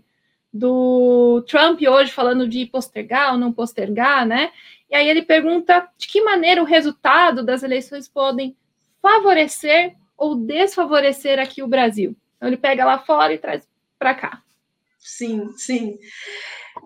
[0.52, 4.52] do Trump hoje falando de postergar ou não postergar, né?
[4.90, 8.58] E aí ele pergunta de que maneira o resultado das eleições podem
[9.00, 12.16] favorecer ou desfavorecer aqui o Brasil?
[12.36, 14.42] Então, ele pega lá fora e traz para cá.
[15.00, 15.98] Sim, sim.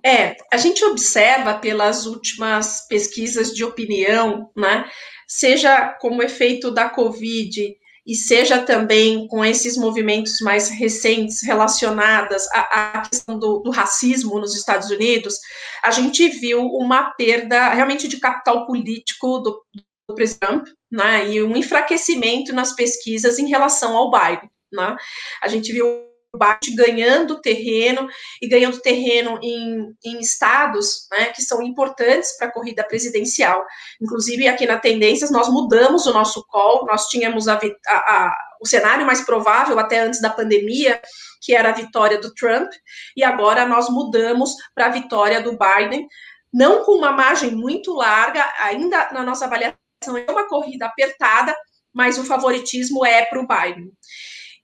[0.06, 4.90] É, a gente observa pelas últimas pesquisas de opinião, né,
[5.28, 12.98] seja como efeito da Covid e seja também com esses movimentos mais recentes relacionados à,
[12.98, 15.40] à questão do, do, racismo nos Estados Unidos,
[15.82, 19.64] a gente viu uma perda realmente de capital político do,
[20.08, 24.50] do presidente Trump, né, e um enfraquecimento nas pesquisas em relação ao Biden.
[24.72, 24.96] né?
[25.42, 26.04] A gente viu
[26.36, 28.08] Biden ganhando terreno
[28.40, 33.66] e ganhando terreno em, em estados né, que são importantes para a corrida presidencial.
[34.00, 38.68] Inclusive, aqui na Tendências, nós mudamos o nosso call, nós tínhamos a, a, a, o
[38.68, 41.02] cenário mais provável até antes da pandemia,
[41.42, 42.72] que era a vitória do Trump,
[43.18, 46.08] e agora nós mudamos para a vitória do Biden,
[46.52, 51.56] não com uma margem muito larga, ainda na nossa avaliação é uma corrida apertada,
[51.94, 53.92] mas o favoritismo é para o Biden.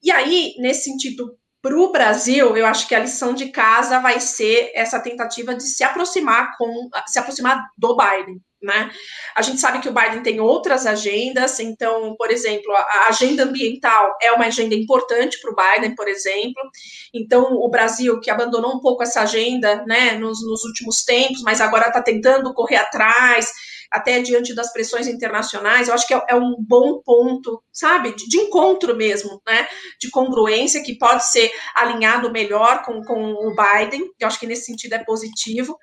[0.01, 4.19] E aí, nesse sentido para o Brasil, eu acho que a lição de casa vai
[4.19, 8.89] ser essa tentativa de se aproximar com se aproximar do Biden, né?
[9.35, 14.17] A gente sabe que o Biden tem outras agendas, então, por exemplo, a agenda ambiental
[14.21, 16.61] é uma agenda importante para o Biden, por exemplo.
[17.13, 21.59] Então, o Brasil, que abandonou um pouco essa agenda, né, nos, nos últimos tempos, mas
[21.59, 23.51] agora está tentando correr atrás
[23.91, 28.27] até diante das pressões internacionais, eu acho que é, é um bom ponto, sabe, de,
[28.27, 29.67] de, encontro mesmo, né,
[29.99, 34.65] de congruência, que pode ser alinhado melhor com, com o Biden, eu acho que nesse
[34.65, 35.77] sentido é positivo.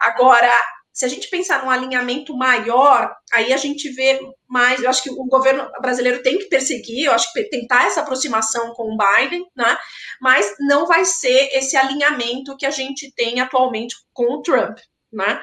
[0.00, 0.52] Agora,
[0.96, 4.82] se a gente pensar num alinhamento maior, aí a gente vê mais.
[4.82, 8.72] Eu acho que o governo brasileiro tem que perseguir, eu acho que tentar essa aproximação
[8.72, 9.76] com o Biden, né?
[10.18, 14.78] Mas não vai ser esse alinhamento que a gente tem atualmente com o Trump,
[15.16, 15.40] né?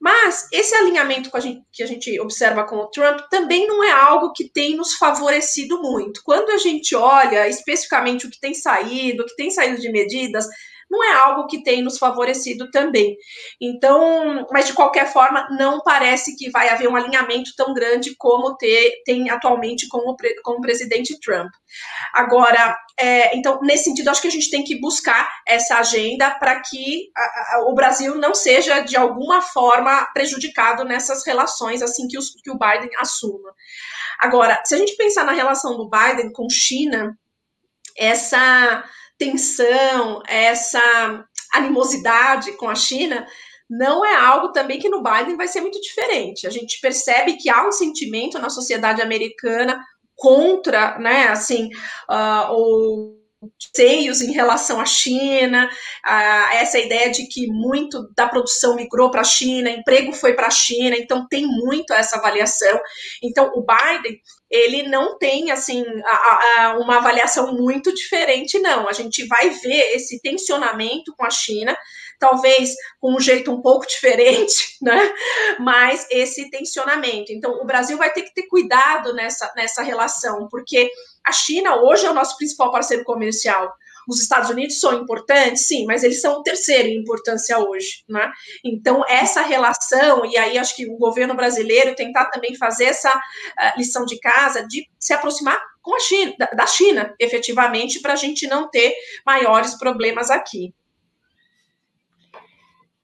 [0.00, 3.90] Mas esse alinhamento a gente, que a gente observa com o Trump também não é
[3.90, 6.20] algo que tem nos favorecido muito.
[6.24, 10.46] Quando a gente olha especificamente o que tem saído, o que tem saído de medidas,
[10.90, 13.16] não é algo que tem nos favorecido também.
[13.60, 18.56] Então, mas de qualquer forma, não parece que vai haver um alinhamento tão grande como
[18.56, 21.50] ter, tem atualmente com o, com o presidente Trump.
[22.14, 26.60] Agora, é, então, nesse sentido, acho que a gente tem que buscar essa agenda para
[26.60, 32.18] que a, a, o Brasil não seja, de alguma forma, prejudicado nessas relações assim que,
[32.18, 33.52] os, que o Biden assuma.
[34.18, 37.18] Agora, se a gente pensar na relação do Biden com China,
[37.96, 38.84] essa
[39.18, 43.26] tensão, essa animosidade com a China,
[43.68, 46.46] não é algo também que no Biden vai ser muito diferente.
[46.46, 49.82] A gente percebe que há um sentimento na sociedade americana
[50.16, 51.70] contra, né, assim,
[52.08, 53.23] uh, o
[53.74, 55.68] seios em relação à China,
[56.06, 60.46] uh, essa ideia de que muito da produção migrou para a China, emprego foi para
[60.46, 62.80] a China, então tem muito essa avaliação.
[63.22, 64.18] Então, o Biden,
[64.50, 68.88] ele não tem, assim, a, a, uma avaliação muito diferente, não.
[68.88, 71.76] A gente vai ver esse tensionamento com a China,
[72.24, 75.12] talvez com um jeito um pouco diferente, né?
[75.60, 77.30] Mas esse tensionamento.
[77.30, 80.90] Então, o Brasil vai ter que ter cuidado nessa, nessa relação, porque
[81.26, 83.70] a China hoje é o nosso principal parceiro comercial.
[84.08, 88.30] Os Estados Unidos são importantes, sim, mas eles são o terceiro em importância hoje, né?
[88.62, 93.78] Então, essa relação, e aí acho que o governo brasileiro tentar também fazer essa uh,
[93.78, 98.46] lição de casa de se aproximar com a China, da China, efetivamente, para a gente
[98.46, 98.94] não ter
[99.26, 100.74] maiores problemas aqui.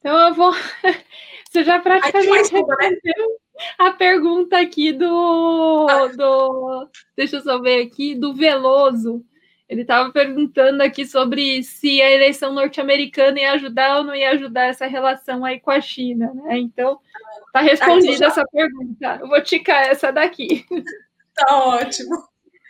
[0.01, 0.53] Então eu vou.
[1.51, 2.39] Você já praticamente né?
[2.39, 3.41] respondeu
[3.79, 6.07] a pergunta aqui do, ah.
[6.09, 6.89] do.
[7.17, 9.25] Deixa eu só ver aqui, do Veloso.
[9.69, 14.65] Ele estava perguntando aqui sobre se a eleição norte-americana ia ajudar ou não ia ajudar
[14.65, 16.59] essa relação aí com a China, né?
[16.59, 16.99] Então,
[17.53, 19.19] tá respondida essa pergunta.
[19.21, 20.65] Eu vou ticar essa daqui.
[21.33, 22.11] Tá ótimo.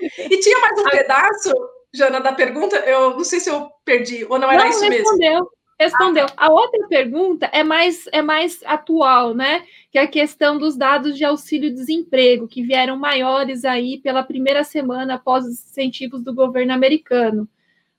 [0.01, 1.53] E tinha mais um pedaço,
[1.93, 2.77] Jana, da pergunta?
[2.77, 5.33] Eu não sei se eu perdi, ou não era não, isso respondeu.
[5.33, 5.51] mesmo.
[5.81, 6.27] Respondeu.
[6.37, 9.65] A outra pergunta é mais, é mais atual, né?
[9.91, 15.15] Que é a questão dos dados de auxílio-desemprego, que vieram maiores aí pela primeira semana
[15.15, 17.49] após os incentivos do governo americano.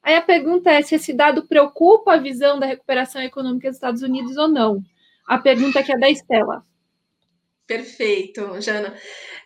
[0.03, 4.03] Aí a pergunta é se esse dado preocupa a visão da recuperação econômica dos Estados
[4.03, 4.83] Unidos ou não.
[5.25, 6.63] A pergunta aqui é da Estela.
[7.65, 8.93] Perfeito, Jana.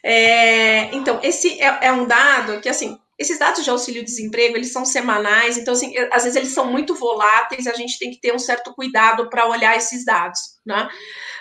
[0.03, 4.83] É, então, esse é, é um dado que, assim, esses dados de auxílio-desemprego, eles são
[4.83, 8.39] semanais, então, assim, às vezes eles são muito voláteis, a gente tem que ter um
[8.39, 10.89] certo cuidado para olhar esses dados, né?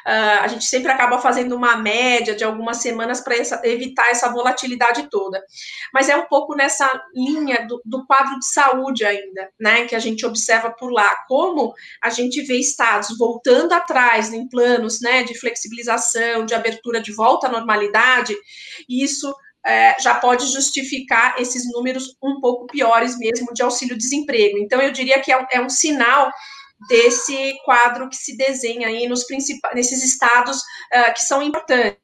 [0.07, 5.09] Uh, a gente sempre acaba fazendo uma média de algumas semanas para evitar essa volatilidade
[5.11, 5.43] toda.
[5.95, 9.87] Mas é um pouco nessa linha do, do, quadro de saúde ainda, né?
[9.87, 11.73] Que a gente observa por lá, como
[12.03, 17.47] a gente vê estados voltando atrás em planos né, de flexibilização, de abertura de volta
[17.47, 18.37] à normalidade,
[18.89, 19.35] e isso
[19.67, 24.59] é, já pode justificar esses números um pouco piores mesmo de auxílio-desemprego.
[24.59, 26.31] Então, eu diria que é um, é um, sinal
[26.89, 32.04] desse quadro que se desenha aí nos principais, nesses estados uh, que são importantes.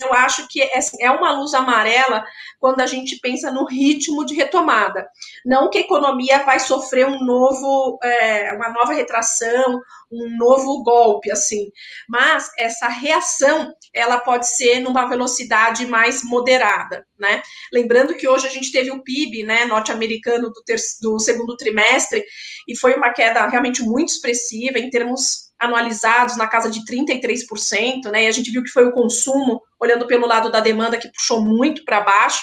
[0.00, 2.24] Eu acho que é, é uma luz amarela
[2.58, 5.06] quando a gente pensa no ritmo de retomada.
[5.44, 9.78] Não que a economia vai sofrer um novo, é, uma nova retração,
[10.10, 11.70] um novo golpe, assim,
[12.08, 17.42] mas essa reação ela pode ser numa velocidade mais moderada, né?
[17.70, 20.62] Lembrando que hoje a gente teve o PIB, né, norte-americano do,
[21.02, 22.24] do segundo trimestre
[22.66, 28.24] e foi uma queda realmente muito expressiva em termos anualizados na casa de 33%, né?
[28.24, 31.40] E a gente viu que foi o consumo, olhando pelo lado da demanda, que puxou
[31.40, 32.42] muito para baixo.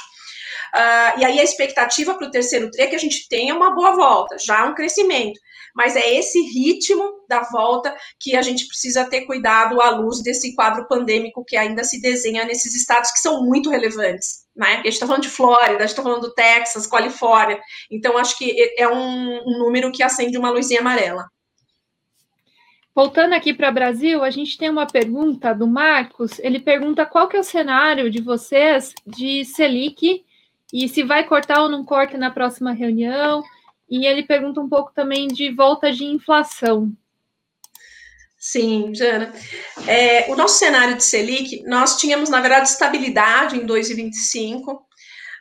[0.76, 3.74] Uh, e aí a expectativa para o terceiro TRI é que a gente tenha uma
[3.74, 5.40] boa volta, já um crescimento.
[5.74, 10.56] Mas é esse ritmo da volta que a gente precisa ter cuidado à luz desse
[10.56, 14.46] quadro pandêmico que ainda se desenha nesses estados que são muito relevantes.
[14.56, 14.76] Né?
[14.76, 17.60] A gente está falando de Flórida, a gente está falando do Texas, Califórnia.
[17.92, 21.26] Então, acho que é um, um número que acende uma luzinha amarela.
[22.96, 26.40] Voltando aqui para o Brasil, a gente tem uma pergunta do Marcos.
[26.40, 30.24] Ele pergunta qual que é o cenário de vocês de Selic
[30.72, 33.44] e se vai cortar ou não corta na próxima reunião.
[33.90, 36.90] E ele pergunta um pouco também de volta de inflação.
[38.38, 39.34] Sim, Jana.
[39.86, 44.80] É, o nosso cenário de Selic, nós tínhamos, na verdade, estabilidade em 2,25,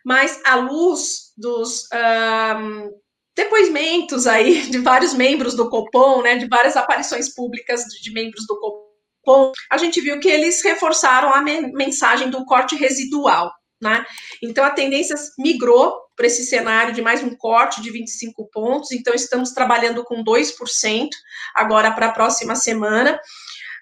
[0.04, 3.03] mas à luz dos um,
[3.36, 8.58] depoimentos aí de vários membros do Copom, né, de várias aparições públicas de membros do
[8.58, 13.52] Copom, a gente viu que eles reforçaram a mensagem do corte residual.
[13.82, 14.04] Né?
[14.42, 19.12] Então, a tendência migrou para esse cenário de mais um corte de 25 pontos, então
[19.12, 21.08] estamos trabalhando com 2%
[21.54, 23.20] agora para a próxima semana.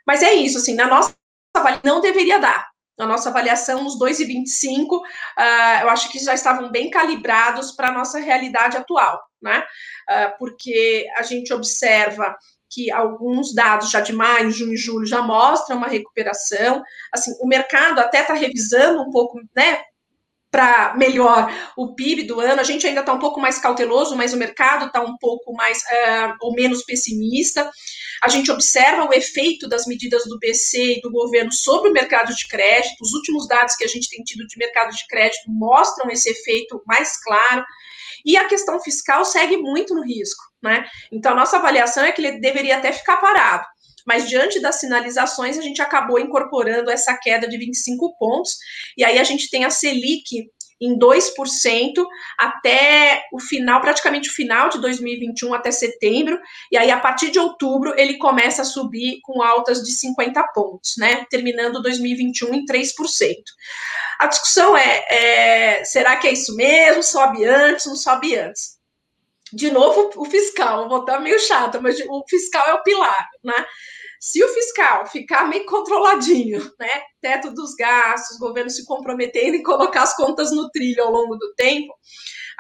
[0.07, 1.15] Mas é isso, assim, na nossa
[1.85, 2.72] não deveria dar,
[3.03, 5.03] na nossa avaliação, os 2,25, uh,
[5.83, 9.65] eu acho que já estavam bem calibrados para a nossa realidade atual, né?
[10.09, 12.37] Uh, porque a gente observa
[12.71, 16.83] que alguns dados já de maio, junho e julho já mostram uma recuperação.
[17.13, 19.83] Assim, o mercado até está revisando um pouco, né?
[20.53, 22.61] Para melhor o PIB do ano.
[22.61, 25.79] A gente ainda está um pouco mais cauteloso, mas o mercado está um pouco mais
[25.79, 27.69] uh, ou menos pessimista.
[28.23, 32.35] A gente observa o efeito das medidas do BC e do governo sobre o mercado
[32.35, 33.01] de crédito.
[33.01, 36.83] Os últimos dados que a gente tem tido de mercado de crédito mostram esse efeito
[36.87, 37.65] mais claro.
[38.25, 40.85] E a questão fiscal segue muito no risco, né?
[41.11, 43.65] Então, nossa avaliação é que ele deveria até ficar parado
[44.07, 48.57] mas diante das sinalizações, a gente acabou incorporando essa queda de 25 pontos,
[48.97, 50.51] e aí a gente tem a Selic
[50.83, 52.05] em 2%
[52.37, 56.41] até o final, praticamente o final de 2021 até setembro,
[56.73, 60.97] e aí a partir de outubro ele começa a subir com altas de 50 pontos,
[60.99, 61.25] né?
[61.31, 63.37] Terminando 2021 em 3%.
[64.19, 67.03] A discussão é, é será que é isso mesmo?
[67.03, 68.82] Sobe antes, não sobe antes?
[69.53, 73.67] De novo, o fiscal, vou estar meio chata, mas o fiscal é o pilar, né?
[74.19, 80.05] Se o fiscal ficar meio controladinho, né, teto dos gastos, governo se comprometendo em colocar
[80.05, 81.93] as contas no trilho ao longo do tempo,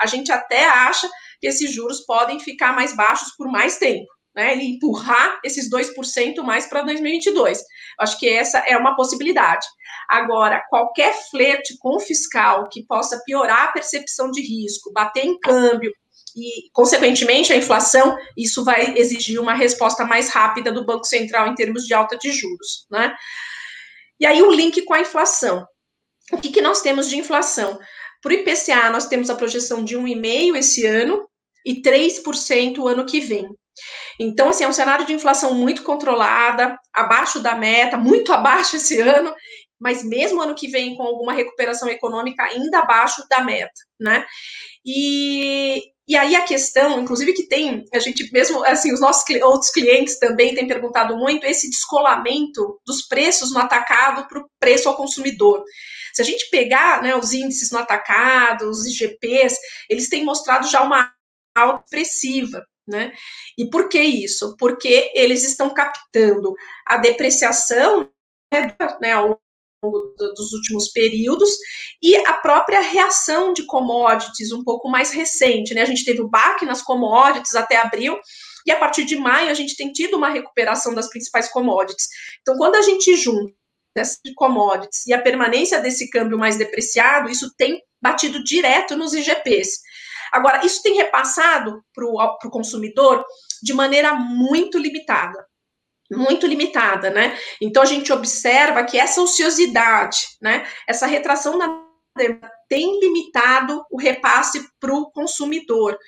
[0.01, 1.09] a gente até acha
[1.41, 4.07] que esses juros podem ficar mais baixos por mais tempo.
[4.35, 7.63] Né, ele empurrar esses 2% mais para 2022.
[8.01, 9.67] Acho que essa é uma possibilidade.
[10.09, 15.39] Agora, qualquer flerte com o fiscal que possa piorar a percepção de risco, bater em
[15.39, 15.93] câmbio,
[16.37, 21.55] e, consequentemente, a inflação, isso vai exigir uma resposta mais rápida do Banco Central em
[21.55, 23.15] termos de alta de juros, né?
[24.19, 25.67] E aí o link com a inflação.
[26.33, 27.79] O que, que nós temos de inflação?
[28.23, 31.29] Para o IPCA, nós temos a projeção de 1,5% esse ano
[31.67, 33.49] e 3% o ano que vem.
[34.19, 39.01] Então, assim, é um cenário de inflação muito controlada, abaixo da meta, muito abaixo esse
[39.01, 39.35] ano,
[39.83, 44.25] mas mesmo ano que vem com alguma recuperação econômica ainda abaixo da meta, né?
[44.87, 49.71] E, e aí a questão, inclusive que tem, a gente mesmo, assim, os nossos outros
[49.73, 54.97] clientes também têm perguntado muito esse descolamento dos preços no atacado para o preço ao
[54.97, 55.65] consumidor.
[56.15, 59.59] Se a gente pegar né, os índices no atacado, os IGPs,
[59.91, 61.13] eles têm mostrado já uma
[61.57, 62.65] alta expressiva.
[62.87, 63.13] Né?
[63.59, 64.57] E por que isso?
[64.57, 66.53] Porque eles estão captando
[66.87, 68.11] a depreciação
[69.01, 69.41] né, ao
[69.83, 71.51] dos últimos períodos
[72.01, 75.83] e a própria reação de commodities um pouco mais recente, né?
[75.83, 78.17] A gente teve o baque nas commodities até abril
[78.65, 82.07] e a partir de maio a gente tem tido uma recuperação das principais commodities.
[82.41, 83.53] Então, quando a gente junta
[83.97, 89.81] essas commodities e a permanência desse câmbio mais depreciado, isso tem batido direto nos IGPs.
[90.33, 93.25] Agora, isso tem repassado para o consumidor
[93.63, 95.45] de maneira muito limitada
[96.17, 97.37] muito limitada, né?
[97.61, 101.83] Então a gente observa que essa ociosidade, né, essa retração da
[102.69, 105.99] tem limitado o repasse para o consumidor.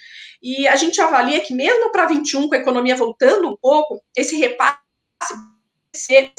[0.42, 4.36] E a gente avalia que mesmo para 21, com a economia voltando um pouco, esse
[4.36, 4.78] repasse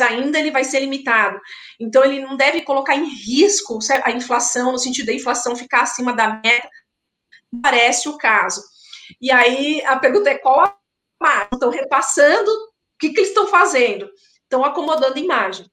[0.02, 1.40] ainda ele vai ser limitado.
[1.80, 6.14] Então, ele não deve colocar em risco a inflação, no sentido da inflação ficar acima
[6.14, 6.70] da meta,
[7.62, 8.62] parece o caso.
[9.22, 10.76] E aí, a pergunta é qual a?
[11.52, 12.52] Estão repassando,
[13.00, 14.10] que, que eles estão fazendo?
[14.44, 15.66] Estão acomodando imagem.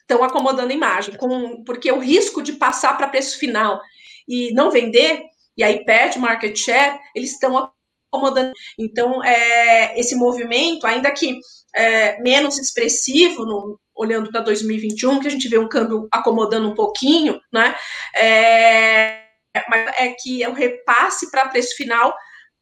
[0.00, 3.80] Estão acomodando imagem, com, porque o risco de passar para preço final
[4.26, 5.22] e não vender,
[5.56, 7.70] e aí perde market share, eles estão
[8.10, 8.52] acomodando.
[8.78, 11.38] Então, é, esse movimento, ainda que
[11.74, 16.74] é, menos expressivo, no, olhando para 2021, que a gente vê um câmbio acomodando um
[16.74, 17.74] pouquinho, né?
[18.14, 22.14] É, é que o repasse para preço final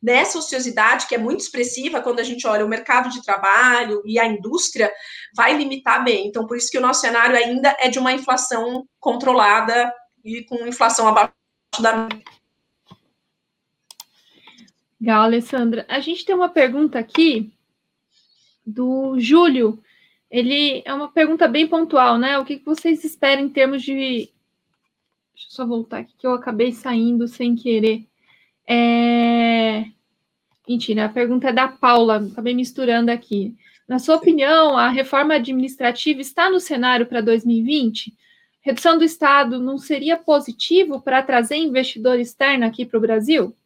[0.06, 4.20] nessa ociosidade, que é muito expressiva quando a gente olha o mercado de trabalho e
[4.20, 4.88] a indústria,
[5.34, 6.28] vai limitar bem.
[6.28, 9.92] Então, por isso que o nosso cenário ainda é de uma inflação controlada
[10.24, 11.32] e com inflação abaixo
[11.80, 12.08] da.
[15.00, 15.84] Legal, Alessandra.
[15.88, 17.52] A gente tem uma pergunta aqui
[18.64, 19.82] do Júlio.
[20.30, 22.38] Ele é uma pergunta bem pontual, né?
[22.38, 24.30] O que vocês esperam em termos de.
[25.34, 28.06] Deixa eu só voltar aqui, que eu acabei saindo sem querer.
[28.68, 29.25] É...
[30.68, 33.54] Mentira, a pergunta é da Paula, acabei misturando aqui.
[33.88, 38.12] Na sua opinião, a reforma administrativa está no cenário para 2020?
[38.60, 43.56] Redução do Estado não seria positivo para trazer investidor externo aqui para o Brasil?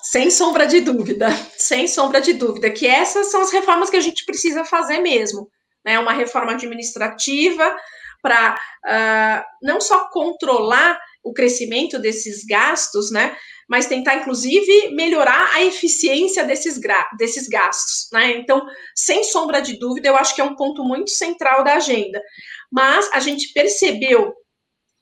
[0.00, 4.00] Sem sombra de dúvida, sem sombra de dúvida, que essas são as reformas que a
[4.00, 5.50] gente precisa fazer mesmo.
[5.84, 5.98] Né?
[5.98, 7.76] Uma reforma administrativa
[8.22, 13.36] para uh, ah, não só controlar o crescimento desses gastos, né?
[13.68, 16.78] Mas tentar, inclusive, melhorar a eficiência desses,
[17.16, 18.36] desses gastos, né?
[18.36, 22.20] Então, sem sombra de dúvida, eu acho que é um ponto muito central da agenda.
[22.70, 24.34] Mas a gente percebeu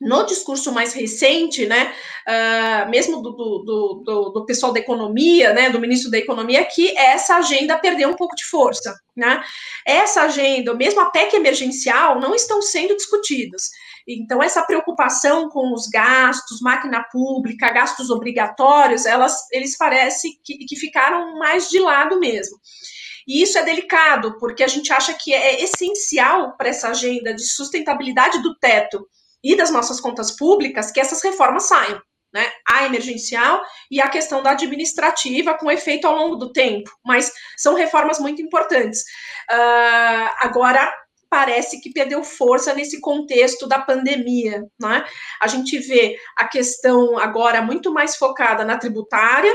[0.01, 1.95] no discurso mais recente, né,
[2.27, 6.97] uh, mesmo do, do, do, do, pessoal da economia, né, do ministro da economia, que
[6.97, 9.45] essa agenda perdeu um pouco de força, né?
[9.85, 13.69] Essa agenda, mesmo a PEC emergencial, não estão sendo discutidas.
[14.09, 20.77] Então, essa preocupação com os gastos, máquina pública, gastos obrigatórios, elas, eles parecem que, que
[20.77, 22.59] ficaram mais de lado mesmo.
[23.29, 27.45] E isso é delicado, porque a gente acha que é essencial para essa agenda de
[27.45, 29.07] sustentabilidade do teto
[29.43, 32.01] e das nossas contas públicas que essas reformas saiam.
[32.33, 33.61] Né, a emergencial
[33.91, 38.41] e a questão da administrativa com efeito ao longo do tempo, mas são reformas muito
[38.41, 39.01] importantes.
[39.51, 40.95] Uh, agora,
[41.31, 44.65] parece que perdeu força nesse contexto da pandemia.
[44.79, 45.05] Né?
[45.41, 49.53] A gente vê a questão agora muito mais focada na tributária,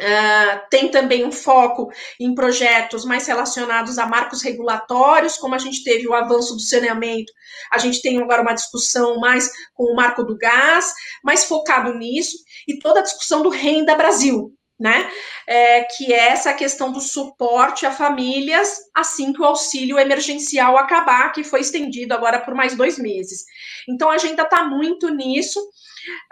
[0.00, 1.88] Uh, tem também um foco
[2.18, 7.32] em projetos mais relacionados a marcos regulatórios, como a gente teve o avanço do saneamento,
[7.70, 10.92] a gente tem agora uma discussão mais com o marco do gás,
[11.22, 12.36] mais focado nisso,
[12.66, 15.08] e toda a discussão do Renda Brasil, né?
[15.46, 21.32] É, que é essa questão do suporte a famílias assim que o auxílio emergencial acabar,
[21.32, 23.44] que foi estendido agora por mais dois meses.
[23.88, 25.60] Então a agenda está muito nisso.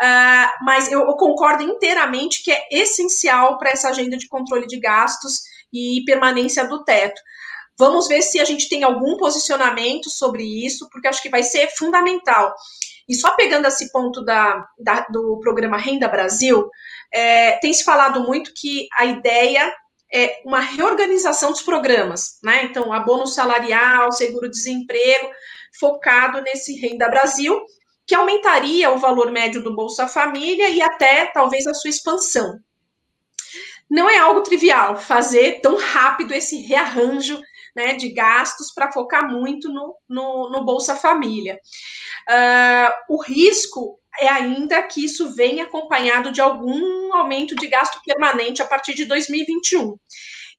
[0.03, 4.79] Uh, mas eu, eu, concordo inteiramente que é essencial para essa agenda de controle de
[4.79, 5.41] gastos
[5.73, 7.19] e permanência do teto.
[7.79, 11.69] Vamos ver se a gente tem algum posicionamento sobre isso, porque acho que vai ser
[11.69, 12.55] fundamental.
[13.13, 16.67] E só pegando esse ponto da, da do programa Renda Brasil,
[17.13, 19.71] é, tem se falado muito que a ideia
[20.11, 22.65] é uma reorganização dos programas, né?
[22.65, 25.31] Então, abono salarial, seguro-desemprego,
[25.79, 27.61] focado nesse Renda Brasil,
[28.07, 32.59] que aumentaria o valor médio do Bolsa Família e até talvez a sua expansão.
[33.91, 37.39] Não é algo trivial fazer tão rápido esse rearranjo
[37.75, 41.59] né, de gastos para focar muito no, no, no Bolsa Família.
[42.29, 48.63] Uh, o risco é ainda que isso venha acompanhado de algum aumento de gasto permanente
[48.63, 49.97] a partir de 2021.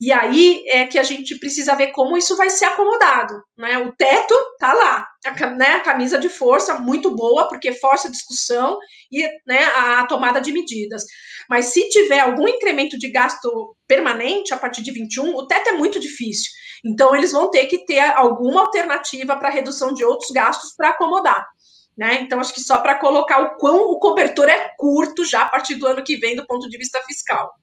[0.03, 3.77] E aí é que a gente precisa ver como isso vai ser acomodado, né?
[3.77, 8.11] O teto tá lá, a, né, a camisa de força muito boa, porque força a
[8.11, 8.77] discussão
[9.09, 11.05] e né, a tomada de medidas.
[11.49, 15.71] Mas se tiver algum incremento de gasto permanente a partir de 21, o teto é
[15.71, 16.51] muito difícil.
[16.83, 21.47] Então, eles vão ter que ter alguma alternativa para redução de outros gastos para acomodar.
[21.97, 22.19] Né?
[22.19, 25.75] Então, acho que só para colocar o quão o cobertor é curto já a partir
[25.75, 27.53] do ano que vem, do ponto de vista fiscal.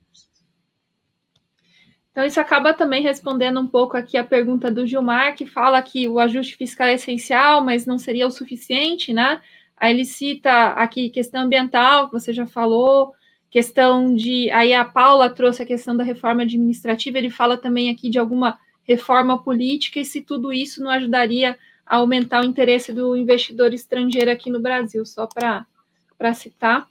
[2.21, 6.07] Então, isso acaba também respondendo um pouco aqui a pergunta do Gilmar, que fala que
[6.07, 9.41] o ajuste fiscal é essencial, mas não seria o suficiente, né?
[9.75, 13.15] Aí ele cita aqui questão ambiental, que você já falou,
[13.51, 14.51] questão de.
[14.51, 18.59] Aí a Paula trouxe a questão da reforma administrativa, ele fala também aqui de alguma
[18.83, 24.31] reforma política, e se tudo isso não ajudaria a aumentar o interesse do investidor estrangeiro
[24.31, 26.87] aqui no Brasil, só para citar.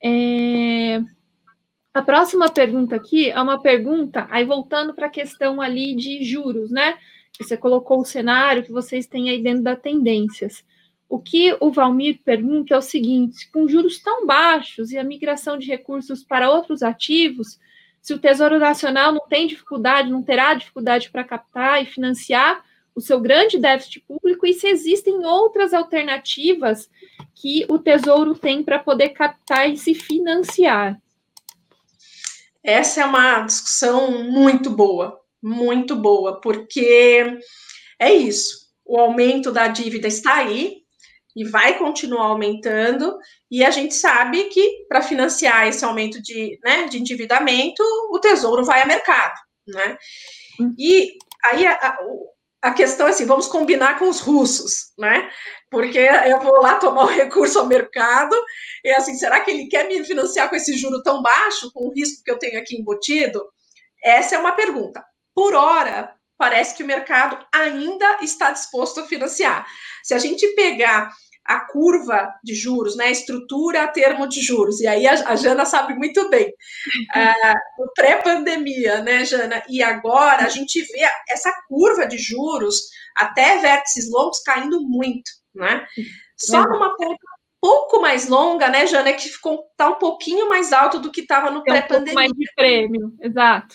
[0.00, 1.02] É,
[1.92, 6.70] a próxima pergunta aqui é uma pergunta, aí voltando para a questão ali de juros,
[6.70, 6.96] né?
[7.38, 10.64] Você colocou o cenário que vocês têm aí dentro da tendências.
[11.08, 15.58] O que o Valmir pergunta é o seguinte: com juros tão baixos e a migração
[15.58, 17.58] de recursos para outros ativos,
[18.00, 22.64] se o Tesouro Nacional não tem dificuldade, não terá dificuldade para captar e financiar
[22.94, 26.88] o seu grande déficit público e se existem outras alternativas
[27.34, 31.00] que o Tesouro tem para poder captar e se financiar.
[32.62, 37.38] Essa é uma discussão muito boa, muito boa, porque
[37.98, 38.68] é isso.
[38.84, 40.80] O aumento da dívida está aí
[41.36, 43.16] e vai continuar aumentando,
[43.50, 48.64] e a gente sabe que para financiar esse aumento de, né, de endividamento, o tesouro
[48.64, 49.34] vai a mercado,
[49.66, 49.96] né?
[50.76, 51.12] E
[51.44, 51.98] aí a, a,
[52.62, 55.30] a questão é assim, vamos combinar com os russos, né?
[55.70, 58.34] Porque eu vou lá tomar o recurso ao mercado,
[58.84, 61.92] e assim, será que ele quer me financiar com esse juro tão baixo, com o
[61.92, 63.44] risco que eu tenho aqui embutido?
[64.02, 65.04] Essa é uma pergunta.
[65.34, 69.66] Por hora, parece que o mercado ainda está disposto a financiar.
[70.02, 71.10] Se a gente pegar
[71.44, 75.36] a curva de juros, né, a estrutura a termo de juros, e aí a, a
[75.36, 82.06] Jana sabe muito bem, uh, pré-pandemia, né, Jana, e agora a gente vê essa curva
[82.06, 85.86] de juros até vértices longos caindo muito, né,
[86.36, 87.18] só numa ponta
[87.60, 91.50] pouco mais longa, né, Jana, que ficou tá um pouquinho mais alto do que estava
[91.50, 92.12] no pré-pandemia.
[92.12, 93.74] Um mais de prêmio, exato.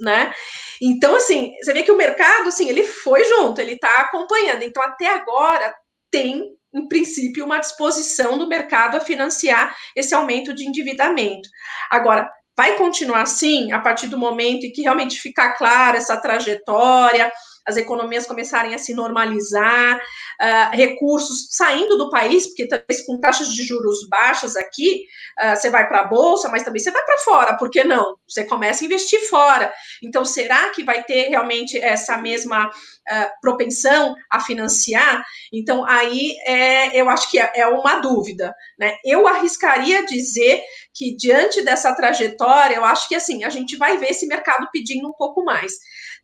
[0.00, 0.32] né?
[0.80, 4.62] Então, assim, você vê que o mercado, assim, ele foi junto, ele está acompanhando.
[4.62, 5.74] Então, até agora,
[6.10, 11.48] tem em princípio, uma disposição do mercado a financiar esse aumento de endividamento.
[11.88, 17.32] Agora, vai continuar assim a partir do momento em que realmente ficar clara essa trajetória,
[17.66, 23.48] as economias começarem a se normalizar, uh, recursos saindo do país, porque talvez com taxas
[23.48, 25.06] de juros baixas aqui,
[25.42, 28.16] uh, você vai para a bolsa, mas também você vai para fora, por que não?
[28.28, 29.72] Você começa a investir fora.
[30.02, 35.24] Então, será que vai ter realmente essa mesma uh, propensão a financiar?
[35.52, 38.54] Então, aí é, eu acho que é, é uma dúvida.
[38.78, 38.96] Né?
[39.04, 40.62] Eu arriscaria dizer
[40.92, 45.08] que, diante dessa trajetória, eu acho que assim, a gente vai ver esse mercado pedindo
[45.08, 45.72] um pouco mais.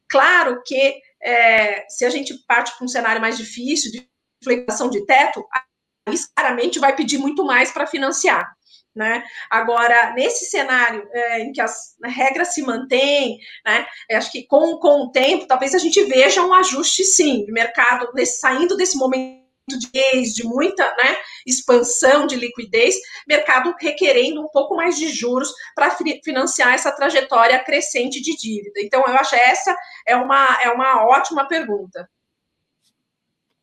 [0.09, 4.09] Claro que é, se a gente parte para um cenário mais difícil, de
[4.43, 8.51] inflação de teto, aí claramente vai pedir muito mais para financiar.
[8.95, 9.23] Né?
[9.49, 15.05] Agora, nesse cenário é, em que as regras se mantêm, né, acho que com, com
[15.05, 19.39] o tempo, talvez a gente veja um ajuste, sim, de mercado, desse, saindo desse momento
[19.79, 19.89] de,
[20.35, 21.16] de muita né,
[21.47, 22.95] expansão de liquidez,
[23.27, 28.81] mercado requerendo um pouco mais de juros para financiar essa trajetória crescente de dívida.
[28.81, 32.09] Então, eu acho que essa é uma, é uma ótima pergunta.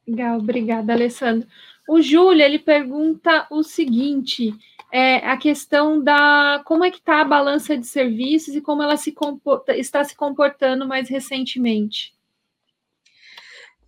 [0.07, 1.47] Legal, obrigada, Alessandro.
[1.87, 4.53] O Júlio, ele pergunta o seguinte,
[4.91, 8.97] é, a questão da como é que está a balança de serviços e como ela
[8.97, 12.16] se comporta, está se comportando mais recentemente.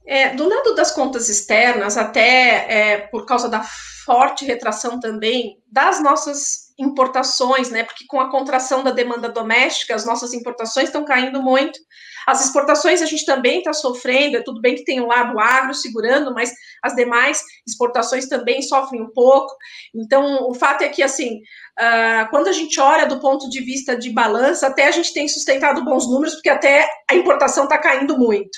[0.05, 3.63] É, do lado das contas externas, até é, por causa da
[4.05, 7.83] forte retração também das nossas importações, né?
[7.83, 11.77] Porque com a contração da demanda doméstica, as nossas importações estão caindo muito.
[12.25, 15.37] As exportações a gente também está sofrendo, é tudo bem que tem o um lado
[15.39, 19.53] agro segurando, mas as demais exportações também sofrem um pouco.
[19.93, 21.37] Então, o fato é que, assim,
[21.79, 25.27] uh, quando a gente olha do ponto de vista de balança, até a gente tem
[25.27, 28.57] sustentado bons números, porque até a importação está caindo muito.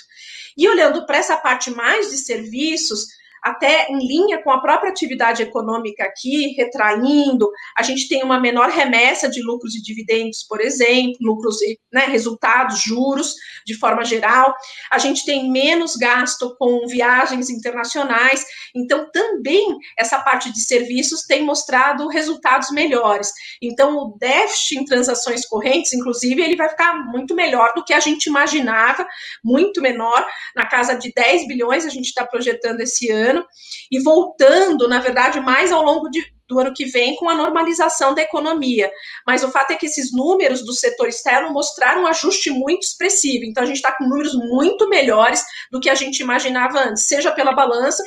[0.58, 3.08] E olhando para essa parte mais de serviços,
[3.42, 8.70] até em linha com a própria atividade econômica aqui, retraindo, a gente tem uma menor
[8.70, 13.34] remessa de lucros e dividendos, por exemplo, lucros e né, resultados, juros,
[13.66, 14.54] de forma geral,
[14.92, 21.44] a gente tem menos gasto com viagens internacionais, então também essa parte de serviços tem
[21.44, 23.32] mostrado resultados melhores.
[23.62, 28.00] Então, o déficit em transações correntes, inclusive, ele vai ficar muito melhor do que a
[28.00, 29.08] gente imaginava,
[29.44, 30.26] muito menor,
[30.56, 33.46] na casa de 10 bilhões a gente está projetando esse ano ano,
[33.92, 38.14] e voltando, na verdade, mais ao longo de, do ano que vem com a normalização
[38.14, 38.92] da economia.
[39.26, 43.46] Mas o fato é que esses números do setor externo mostraram um ajuste muito expressivo.
[43.46, 47.32] Então, a gente está com números muito melhores do que a gente imaginava antes, seja
[47.32, 48.04] pela balança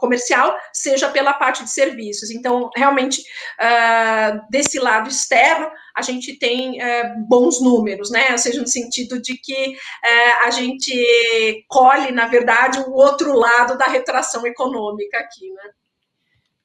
[0.00, 2.30] comercial, seja pela parte de serviços.
[2.30, 8.28] Então, realmente, uh, desse lado externo, a gente tem uh, bons números, né?
[8.32, 13.76] Ou seja, no sentido de que uh, a gente colhe, na verdade, o outro lado
[13.76, 15.70] da retração econômica aqui, né?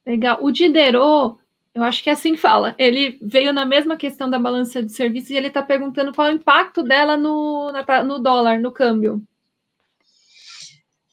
[0.06, 0.38] Legal.
[0.42, 1.38] O Diderot,
[1.74, 2.74] eu acho que é assim que fala.
[2.78, 6.32] Ele veio na mesma questão da balança de serviços e ele está perguntando qual é
[6.32, 7.72] o impacto dela no,
[8.06, 9.22] no dólar, no câmbio.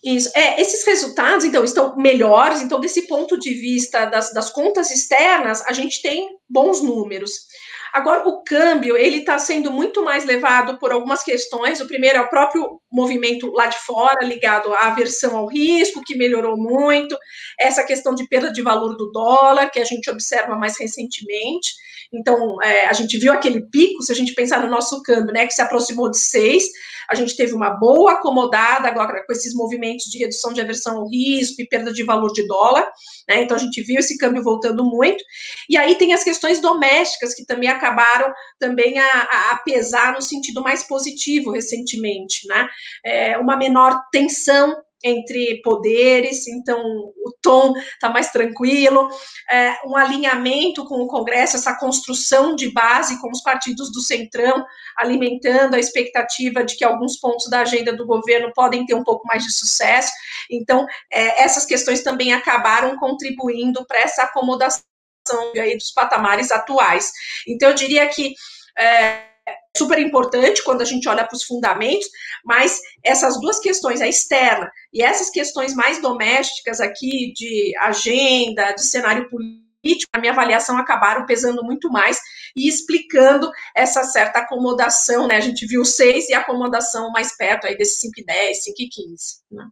[0.03, 0.31] Isso.
[0.35, 2.61] É, esses resultados, então, estão melhores.
[2.61, 7.47] Então, desse ponto de vista das, das contas externas, a gente tem bons números.
[7.93, 11.79] Agora, o câmbio, ele está sendo muito mais levado por algumas questões.
[11.81, 16.17] O primeiro é o próprio movimento lá de fora, ligado à aversão ao risco, que
[16.17, 17.17] melhorou muito,
[17.61, 21.75] essa questão de perda de valor do dólar, que a gente observa mais recentemente.
[22.13, 25.47] Então, é, a gente viu aquele pico, se a gente pensar no nosso câmbio, né,
[25.47, 26.65] que se aproximou de 6,
[27.09, 31.09] a gente teve uma boa acomodada agora com esses movimentos de redução de aversão ao
[31.09, 32.87] risco e perda de valor de dólar,
[33.29, 35.25] né, então a gente viu esse câmbio voltando muito,
[35.69, 40.63] e aí tem as questões domésticas que também acabaram também a, a, pesar no sentido
[40.63, 42.69] mais positivo recentemente, né,
[43.05, 49.09] é, uma menor tensão entre poderes, então o tom está mais tranquilo,
[49.51, 54.65] é, um alinhamento com o Congresso, essa construção de base com os partidos do Centrão,
[54.97, 59.27] alimentando a expectativa de que alguns pontos da agenda do governo podem ter um pouco
[59.27, 60.13] mais de sucesso.
[60.51, 64.83] Então, é, essas questões também acabaram contribuindo para essa acomodação
[65.57, 67.11] aí dos patamares atuais.
[67.47, 68.35] Então, eu diria que
[68.79, 69.32] é,
[69.77, 72.09] super importante quando a gente olha para os fundamentos,
[72.45, 78.83] mas essas duas questões, a externa e essas questões mais domésticas aqui, de agenda, de
[78.83, 82.21] cenário político, a minha avaliação acabaram pesando muito mais
[82.55, 85.37] e explicando essa certa acomodação, né?
[85.37, 89.17] A gente viu seis e acomodação mais perto aí desses 5,10, 5,15,
[89.51, 89.69] né?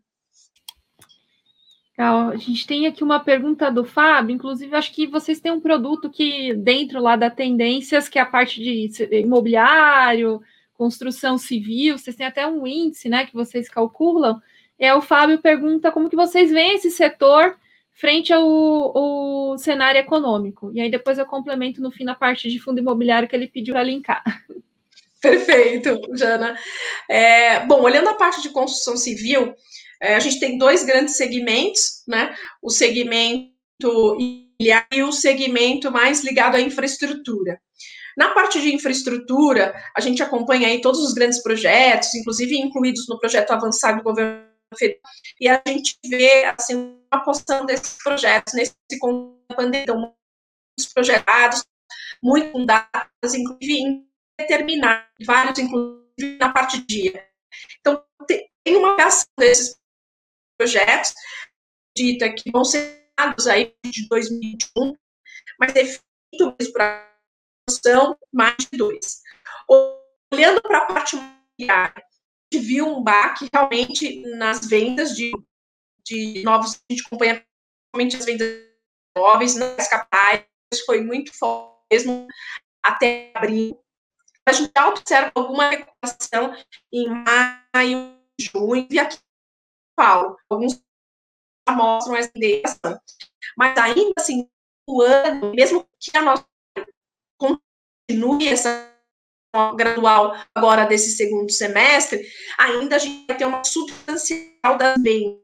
[2.01, 6.09] A gente tem aqui uma pergunta do Fábio, inclusive acho que vocês têm um produto
[6.09, 10.41] que dentro lá da tendências, que é a parte de imobiliário,
[10.73, 14.41] construção civil, vocês têm até um índice, né, que vocês calculam.
[14.79, 17.59] É o Fábio pergunta como que vocês veem esse setor
[17.93, 20.71] frente ao, ao cenário econômico.
[20.73, 23.75] E aí depois eu complemento no fim na parte de fundo imobiliário que ele pediu
[23.75, 24.25] para linkar.
[25.21, 26.57] Perfeito, Jana.
[27.07, 29.55] É, bom, olhando a parte de construção civil,
[30.01, 32.35] é, a gente tem dois grandes segmentos, né?
[32.63, 33.51] O segmento
[34.19, 37.61] e o segmento mais ligado à infraestrutura.
[38.17, 43.19] Na parte de infraestrutura, a gente acompanha aí todos os grandes projetos, inclusive incluídos no
[43.19, 44.45] projeto avançado do governo
[44.77, 45.01] federal,
[45.41, 51.65] e a gente vê assim porção desses projetos nesse contexto da pandemia, então, muitos projetados,
[52.23, 54.07] muito com datas, inclusive
[54.39, 57.27] indeterminados, vários, inclusive na parte de dia.
[57.81, 59.80] Então, tem uma ação desses
[60.61, 61.15] projetos,
[61.97, 63.01] dita que vão ser
[63.51, 64.95] aí de 2021,
[65.59, 67.09] mas definido para
[67.71, 69.23] são mais de dois.
[70.33, 75.33] Olhando para a parte imobiliária, a gente viu um baque realmente nas vendas de,
[76.05, 77.45] de novos, a gente acompanha
[77.95, 78.71] realmente as vendas de
[79.17, 80.45] imóveis nas capitais,
[80.85, 82.27] foi muito forte mesmo
[82.83, 83.83] até abril.
[84.47, 86.57] A gente já observa alguma recuperação
[86.93, 89.19] em maio, junho, e aqui
[90.01, 90.39] Paulo.
[90.49, 90.83] Alguns
[91.69, 92.81] mostram essa tendência.
[93.57, 94.49] Mas ainda assim,
[94.89, 96.47] o ano, mesmo que a nossa
[97.39, 98.91] continue essa
[99.77, 102.27] gradual agora desse segundo semestre,
[102.59, 105.39] ainda a gente vai ter uma substancial das vendas.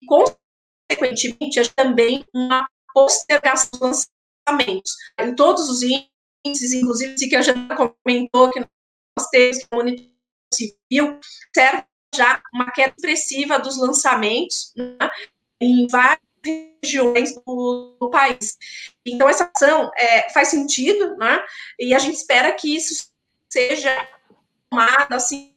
[0.00, 4.06] E, consequentemente, também uma postergação dos
[4.48, 4.94] lançamentos.
[5.18, 10.10] Em todos os índices, inclusive que a gente comentou que nós temos que
[10.52, 11.18] civil,
[11.54, 11.84] serve
[12.14, 15.10] já uma queda expressiva dos lançamentos né,
[15.60, 16.20] em várias
[16.82, 18.56] regiões do, do, país.
[19.04, 21.42] Então, essa ação é, faz sentido, né?
[21.78, 23.10] E a gente espera que isso
[23.48, 24.08] seja
[24.70, 25.54] tomada assim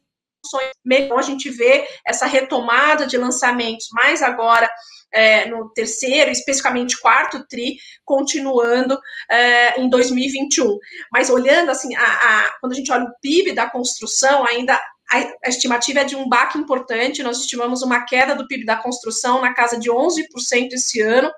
[0.84, 4.70] melhor a gente vê essa retomada de lançamentos, mais agora
[5.12, 8.98] é, no terceiro, especificamente quarto tri, continuando
[9.30, 10.78] é, em 2021.
[11.10, 14.78] Mas olhando assim, a, a, quando a gente olha o PIB da construção, ainda
[15.22, 19.40] a estimativa é de um baque importante, nós estimamos uma queda do PIB da construção
[19.40, 20.24] na casa de 11%
[20.72, 21.30] esse ano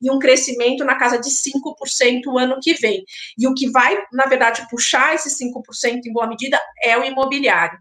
[0.00, 3.04] e um crescimento na casa de 5% o ano que vem.
[3.38, 7.78] E o que vai, na verdade, puxar esse 5% em boa medida é o imobiliário.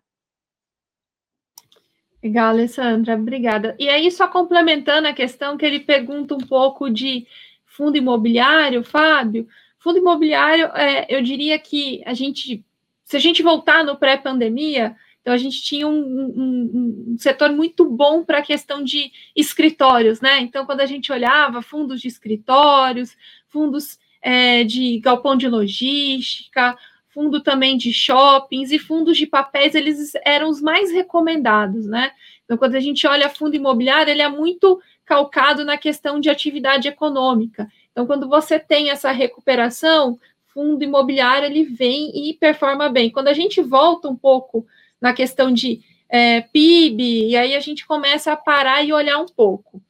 [2.23, 3.75] Legal, Alessandra, obrigada.
[3.77, 7.27] E aí, só complementando a questão que ele pergunta um pouco de
[7.65, 9.45] fundo imobiliário, Fábio,
[9.77, 12.63] fundo imobiliário, é, eu diria que a gente,
[13.03, 17.85] se a gente voltar no pré-pandemia, então, a gente tinha um, um, um setor muito
[17.85, 20.41] bom para a questão de escritórios, né?
[20.41, 23.15] Então, quando a gente olhava fundos de escritórios,
[23.47, 30.11] fundos é, de galpão de logística, fundo também de shoppings e fundos de papéis, eles
[30.25, 32.11] eram os mais recomendados, né?
[32.43, 36.89] Então, quando a gente olha fundo imobiliário, ele é muito calcado na questão de atividade
[36.89, 37.71] econômica.
[37.93, 43.09] Então, quando você tem essa recuperação, fundo imobiliário ele vem e performa bem.
[43.09, 44.67] Quando a gente volta um pouco
[45.03, 49.25] na questão de é, PIB, e aí a gente começa a parar e olhar um
[49.25, 49.83] pouco.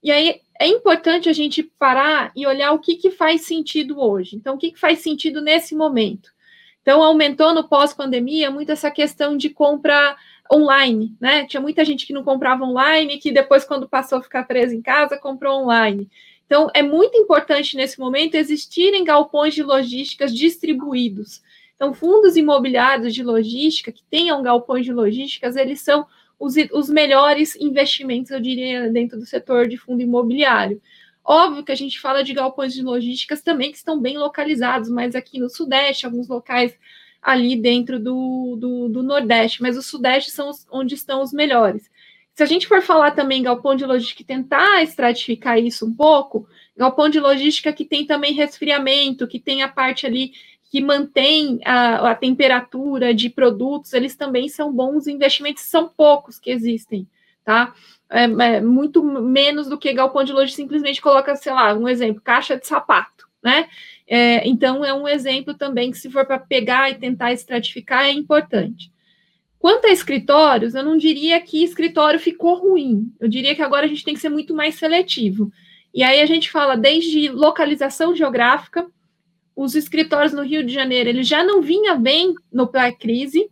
[0.00, 4.36] E aí é importante a gente parar e olhar o que, que faz sentido hoje.
[4.36, 6.30] Então, o que, que faz sentido nesse momento?
[6.82, 10.16] Então, aumentou no pós-pandemia muito essa questão de compra
[10.52, 11.46] online, né?
[11.46, 14.80] Tinha muita gente que não comprava online, que depois, quando passou a ficar presa em
[14.80, 16.08] casa, comprou online.
[16.46, 21.42] Então, é muito importante nesse momento existirem galpões de logísticas distribuídos.
[21.80, 26.06] Então, fundos imobiliários de logística que tenham galpões de logísticas, eles são
[26.38, 30.78] os, os melhores investimentos, eu diria, dentro do setor de fundo imobiliário.
[31.24, 35.14] Óbvio que a gente fala de galpões de logísticas também que estão bem localizados, mas
[35.14, 36.78] aqui no Sudeste, alguns locais
[37.22, 41.90] ali dentro do, do, do Nordeste, mas o Sudeste são os, onde estão os melhores.
[42.34, 46.46] Se a gente for falar também galpão de logística e tentar estratificar isso um pouco,
[46.76, 50.32] galpão de logística que tem também resfriamento, que tem a parte ali
[50.70, 56.48] que mantém a, a temperatura de produtos, eles também são bons investimentos, são poucos que
[56.48, 57.08] existem,
[57.44, 57.74] tá?
[58.08, 62.22] É, é, muito menos do que galpão de logística simplesmente coloca, sei lá, um exemplo,
[62.22, 63.68] caixa de sapato, né?
[64.06, 68.12] É, então é um exemplo também que se for para pegar e tentar estratificar é
[68.12, 68.92] importante.
[69.58, 73.12] Quanto a escritórios, eu não diria que escritório ficou ruim.
[73.20, 75.52] Eu diria que agora a gente tem que ser muito mais seletivo.
[75.92, 78.86] E aí a gente fala desde localização geográfica,
[79.62, 83.50] os escritórios no Rio de Janeiro, ele já não vinha bem no pré-crise.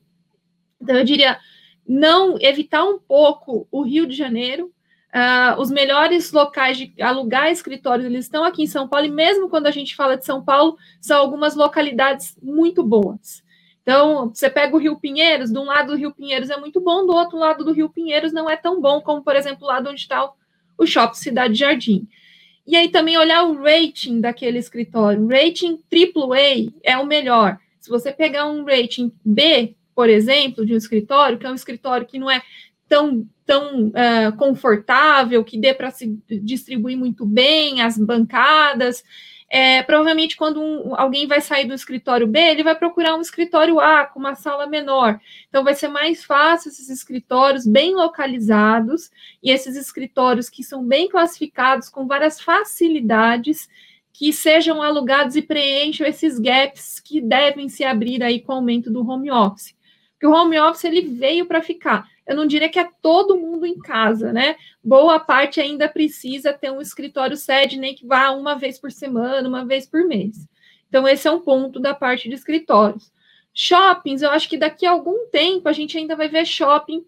[0.81, 1.39] Então eu diria
[1.87, 4.73] não evitar um pouco o Rio de Janeiro.
[5.09, 9.49] Uh, os melhores locais de alugar escritórios eles estão aqui em São Paulo, e mesmo
[9.49, 13.43] quando a gente fala de São Paulo, são algumas localidades muito boas.
[13.83, 17.07] Então, você pega o Rio Pinheiros, de um lado do Rio Pinheiros é muito bom,
[17.07, 20.01] do outro lado do Rio Pinheiros não é tão bom, como, por exemplo, lá onde
[20.01, 20.31] está
[20.77, 22.07] o Shopping Cidade Jardim.
[22.69, 25.27] E aí também olhar o rating daquele escritório.
[25.27, 27.59] Rating AAA é o melhor.
[27.81, 32.07] Se você pegar um rating B, por exemplo, de um escritório, que é um escritório
[32.07, 32.43] que não é
[32.87, 39.03] tão, tão uh, confortável, que dê para se distribuir muito bem as bancadas,
[39.51, 43.81] é, provavelmente, quando um, alguém vai sair do escritório B, ele vai procurar um escritório
[43.81, 45.19] A com uma sala menor.
[45.49, 49.11] Então, vai ser mais fácil esses escritórios bem localizados
[49.43, 53.69] e esses escritórios que são bem classificados, com várias facilidades,
[54.13, 58.91] que sejam alugados e preencham esses gaps que devem se abrir aí com o aumento
[58.91, 59.75] do home office.
[60.13, 63.65] Porque o home office ele veio para ficar eu não diria que é todo mundo
[63.65, 64.57] em casa, né?
[64.85, 69.49] Boa parte ainda precisa ter um escritório sede, nem que vá uma vez por semana,
[69.49, 70.47] uma vez por mês.
[70.89, 73.11] Então, esse é um ponto da parte de escritórios.
[73.55, 77.05] Shoppings, eu acho que daqui a algum tempo a gente ainda vai ver shopping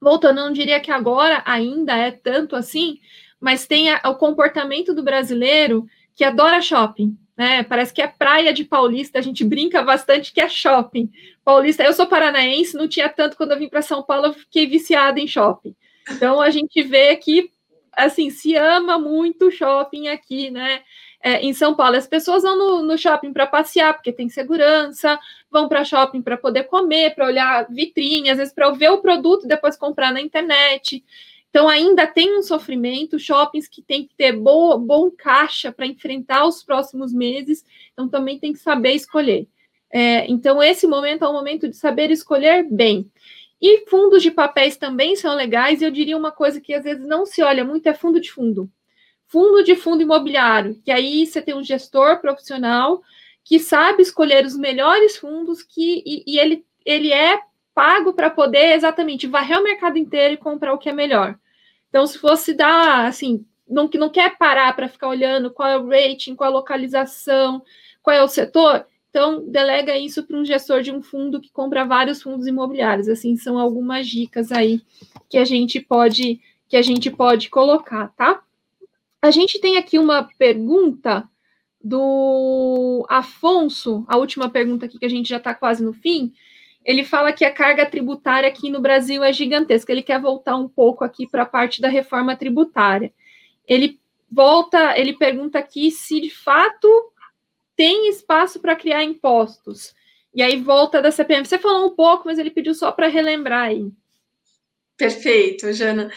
[0.00, 2.98] voltando, eu não diria que agora ainda é tanto assim,
[3.40, 7.62] mas tem a, o comportamento do brasileiro que adora shopping, né?
[7.62, 11.10] Parece que é praia de Paulista, a gente brinca bastante que é shopping.
[11.44, 14.66] Paulista, eu sou paranaense, não tinha tanto quando eu vim para São Paulo, eu fiquei
[14.66, 15.74] viciada em shopping.
[16.10, 17.50] Então a gente vê que
[17.92, 20.82] assim se ama muito shopping aqui, né?
[21.20, 25.18] É, em São Paulo, as pessoas vão no, no shopping para passear, porque tem segurança,
[25.50, 29.44] vão para shopping para poder comer, para olhar vitrine, às vezes para ver o produto
[29.44, 31.02] e depois comprar na internet.
[31.50, 36.46] Então, ainda tem um sofrimento, shoppings que tem que ter boa, bom caixa para enfrentar
[36.46, 39.48] os próximos meses, então também tem que saber escolher.
[39.90, 43.10] É, então, esse momento é o momento de saber escolher bem.
[43.60, 47.06] E fundos de papéis também são legais, e eu diria uma coisa que às vezes
[47.06, 48.70] não se olha muito: é fundo de fundo.
[49.26, 53.02] Fundo de fundo imobiliário, que aí você tem um gestor profissional
[53.42, 57.40] que sabe escolher os melhores fundos que, e, e ele, ele é
[57.76, 61.38] pago para poder exatamente varrer o mercado inteiro e comprar o que é melhor.
[61.90, 65.76] Então, se fosse dar, assim, não, que não quer parar para ficar olhando qual é
[65.76, 67.62] o rating, qual é a localização,
[68.02, 71.84] qual é o setor, então delega isso para um gestor de um fundo que compra
[71.84, 73.08] vários fundos imobiliários.
[73.08, 74.80] Assim, são algumas dicas aí
[75.28, 78.42] que a gente pode que a gente pode colocar, tá?
[79.20, 81.28] A gente tem aqui uma pergunta
[81.82, 86.32] do Afonso, a última pergunta aqui que a gente já está quase no fim,
[86.86, 89.90] ele fala que a carga tributária aqui no Brasil é gigantesca.
[89.90, 93.12] Ele quer voltar um pouco aqui para a parte da reforma tributária.
[93.66, 93.98] Ele
[94.30, 97.12] volta, ele pergunta aqui se de fato
[97.74, 99.96] tem espaço para criar impostos.
[100.32, 101.44] E aí volta da CPM.
[101.44, 103.90] Você falou um pouco, mas ele pediu só para relembrar aí.
[104.96, 106.12] Perfeito, Jana.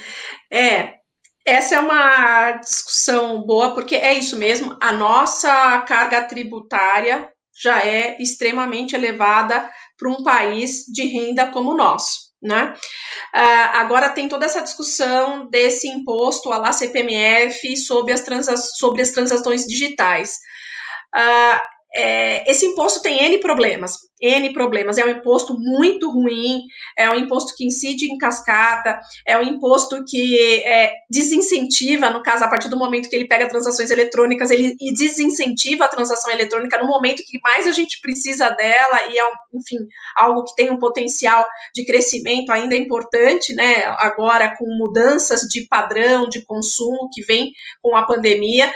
[0.51, 0.99] É,
[1.43, 7.27] essa é uma discussão boa, porque é isso mesmo, a nossa carga tributária
[7.59, 9.69] já é extremamente elevada
[9.99, 12.29] para um país de renda como o nosso.
[12.41, 12.73] Né?
[13.35, 19.01] Uh, agora tem toda essa discussão desse imposto a lá CPMF sobre as, transa sobre
[19.01, 20.37] as transações digitais.
[21.13, 21.59] Uh,
[21.93, 24.08] é, esse imposto tem N problemas.
[24.21, 24.97] N problemas.
[24.97, 26.63] É um imposto muito ruim,
[26.97, 32.43] é um imposto que incide em cascata, é um imposto que é, desincentiva, no caso,
[32.43, 36.87] a partir do momento que ele pega transações eletrônicas, ele desincentiva a transação eletrônica no
[36.87, 39.77] momento que mais a gente precisa dela, e é, enfim,
[40.15, 43.85] algo que tem um potencial de crescimento ainda importante, né?
[43.99, 47.51] Agora, com mudanças de padrão de consumo que vem
[47.81, 48.71] com a pandemia.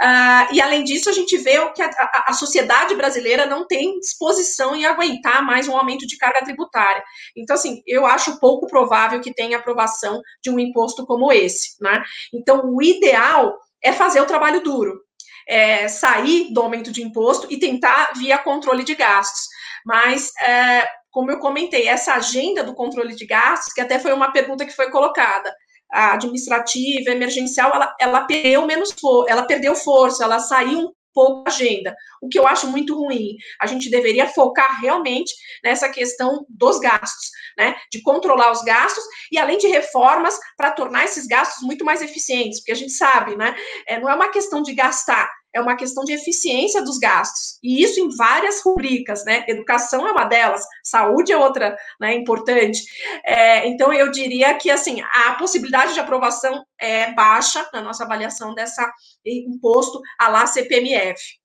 [0.00, 3.98] Uh, e além disso, a gente vê que a, a, a, sociedade brasileira não tem
[4.00, 7.02] disposição em aguentar mais um aumento de carga tributária.
[7.36, 11.76] Então, assim, eu acho pouco provável que tenha aprovação de um imposto como esse.
[11.80, 12.02] Né?
[12.32, 15.00] Então, o ideal é fazer o trabalho duro.
[15.48, 19.48] É, sair do aumento de imposto e tentar via controle de gastos.
[19.84, 24.32] Mas, é, como eu comentei, essa agenda do controle de gastos, que até foi uma
[24.32, 25.52] pergunta que foi colocada,
[25.90, 28.94] a administrativa, emergencial, ela, ela perdeu menos
[29.28, 33.36] ela perdeu força, ela saiu um pouco da agenda, o que eu acho muito ruim.
[33.60, 35.32] A gente deveria focar realmente
[35.62, 37.74] nessa questão dos gastos, né?
[37.90, 42.60] De controlar os gastos e além de reformas para tornar esses gastos muito mais eficientes,
[42.60, 43.54] porque a gente sabe, né?
[43.86, 47.58] É, não é uma questão de gastar, é uma questão de eficiência dos gastos.
[47.62, 49.44] E isso em várias rubricas, né?
[49.48, 52.14] Educação é uma delas, saúde é outra, né?
[52.14, 52.82] Importante.
[53.24, 58.54] É, então, eu diria que, assim, a possibilidade de aprovação é baixa na nossa avaliação
[58.54, 58.90] dessa
[59.24, 61.40] imposto a lá CPMF.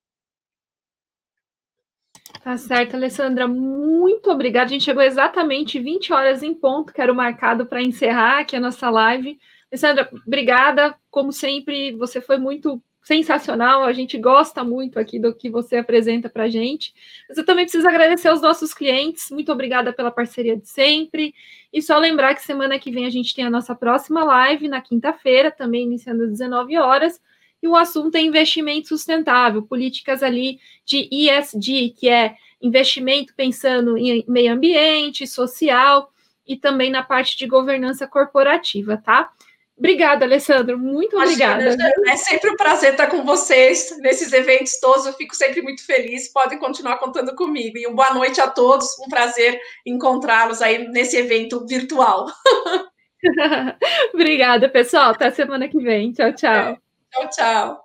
[2.43, 4.65] Tá certo, Alessandra, muito obrigada.
[4.65, 8.55] A gente chegou exatamente 20 horas em ponto, que era o marcado para encerrar aqui
[8.55, 9.39] a nossa live.
[9.71, 10.95] Alessandra, obrigada.
[11.09, 16.27] Como sempre, você foi muito sensacional, a gente gosta muito aqui do que você apresenta
[16.27, 16.91] para a gente.
[17.29, 21.33] Mas eu também preciso agradecer aos nossos clientes, muito obrigada pela parceria de sempre.
[21.71, 24.81] E só lembrar que semana que vem a gente tem a nossa próxima live, na
[24.81, 27.21] quinta-feira, também iniciando às 19 horas.
[27.61, 34.25] E o assunto é investimento sustentável, políticas ali de ESG, que é investimento pensando em
[34.27, 36.11] meio ambiente, social
[36.47, 39.31] e também na parte de governança corporativa, tá?
[39.77, 40.79] Obrigada, Alessandro.
[40.79, 41.93] Muito Imagina, obrigada.
[42.07, 45.05] É sempre um prazer estar com vocês nesses eventos todos.
[45.05, 46.31] Eu fico sempre muito feliz.
[46.31, 47.77] Podem continuar contando comigo.
[47.77, 48.97] E uma boa noite a todos.
[48.99, 52.27] Um prazer encontrá-los aí nesse evento virtual.
[54.13, 55.11] obrigada, pessoal.
[55.11, 56.13] Até semana que vem.
[56.13, 56.53] Tchau, tchau.
[56.53, 56.77] É.
[57.11, 57.84] Tchau, tchau.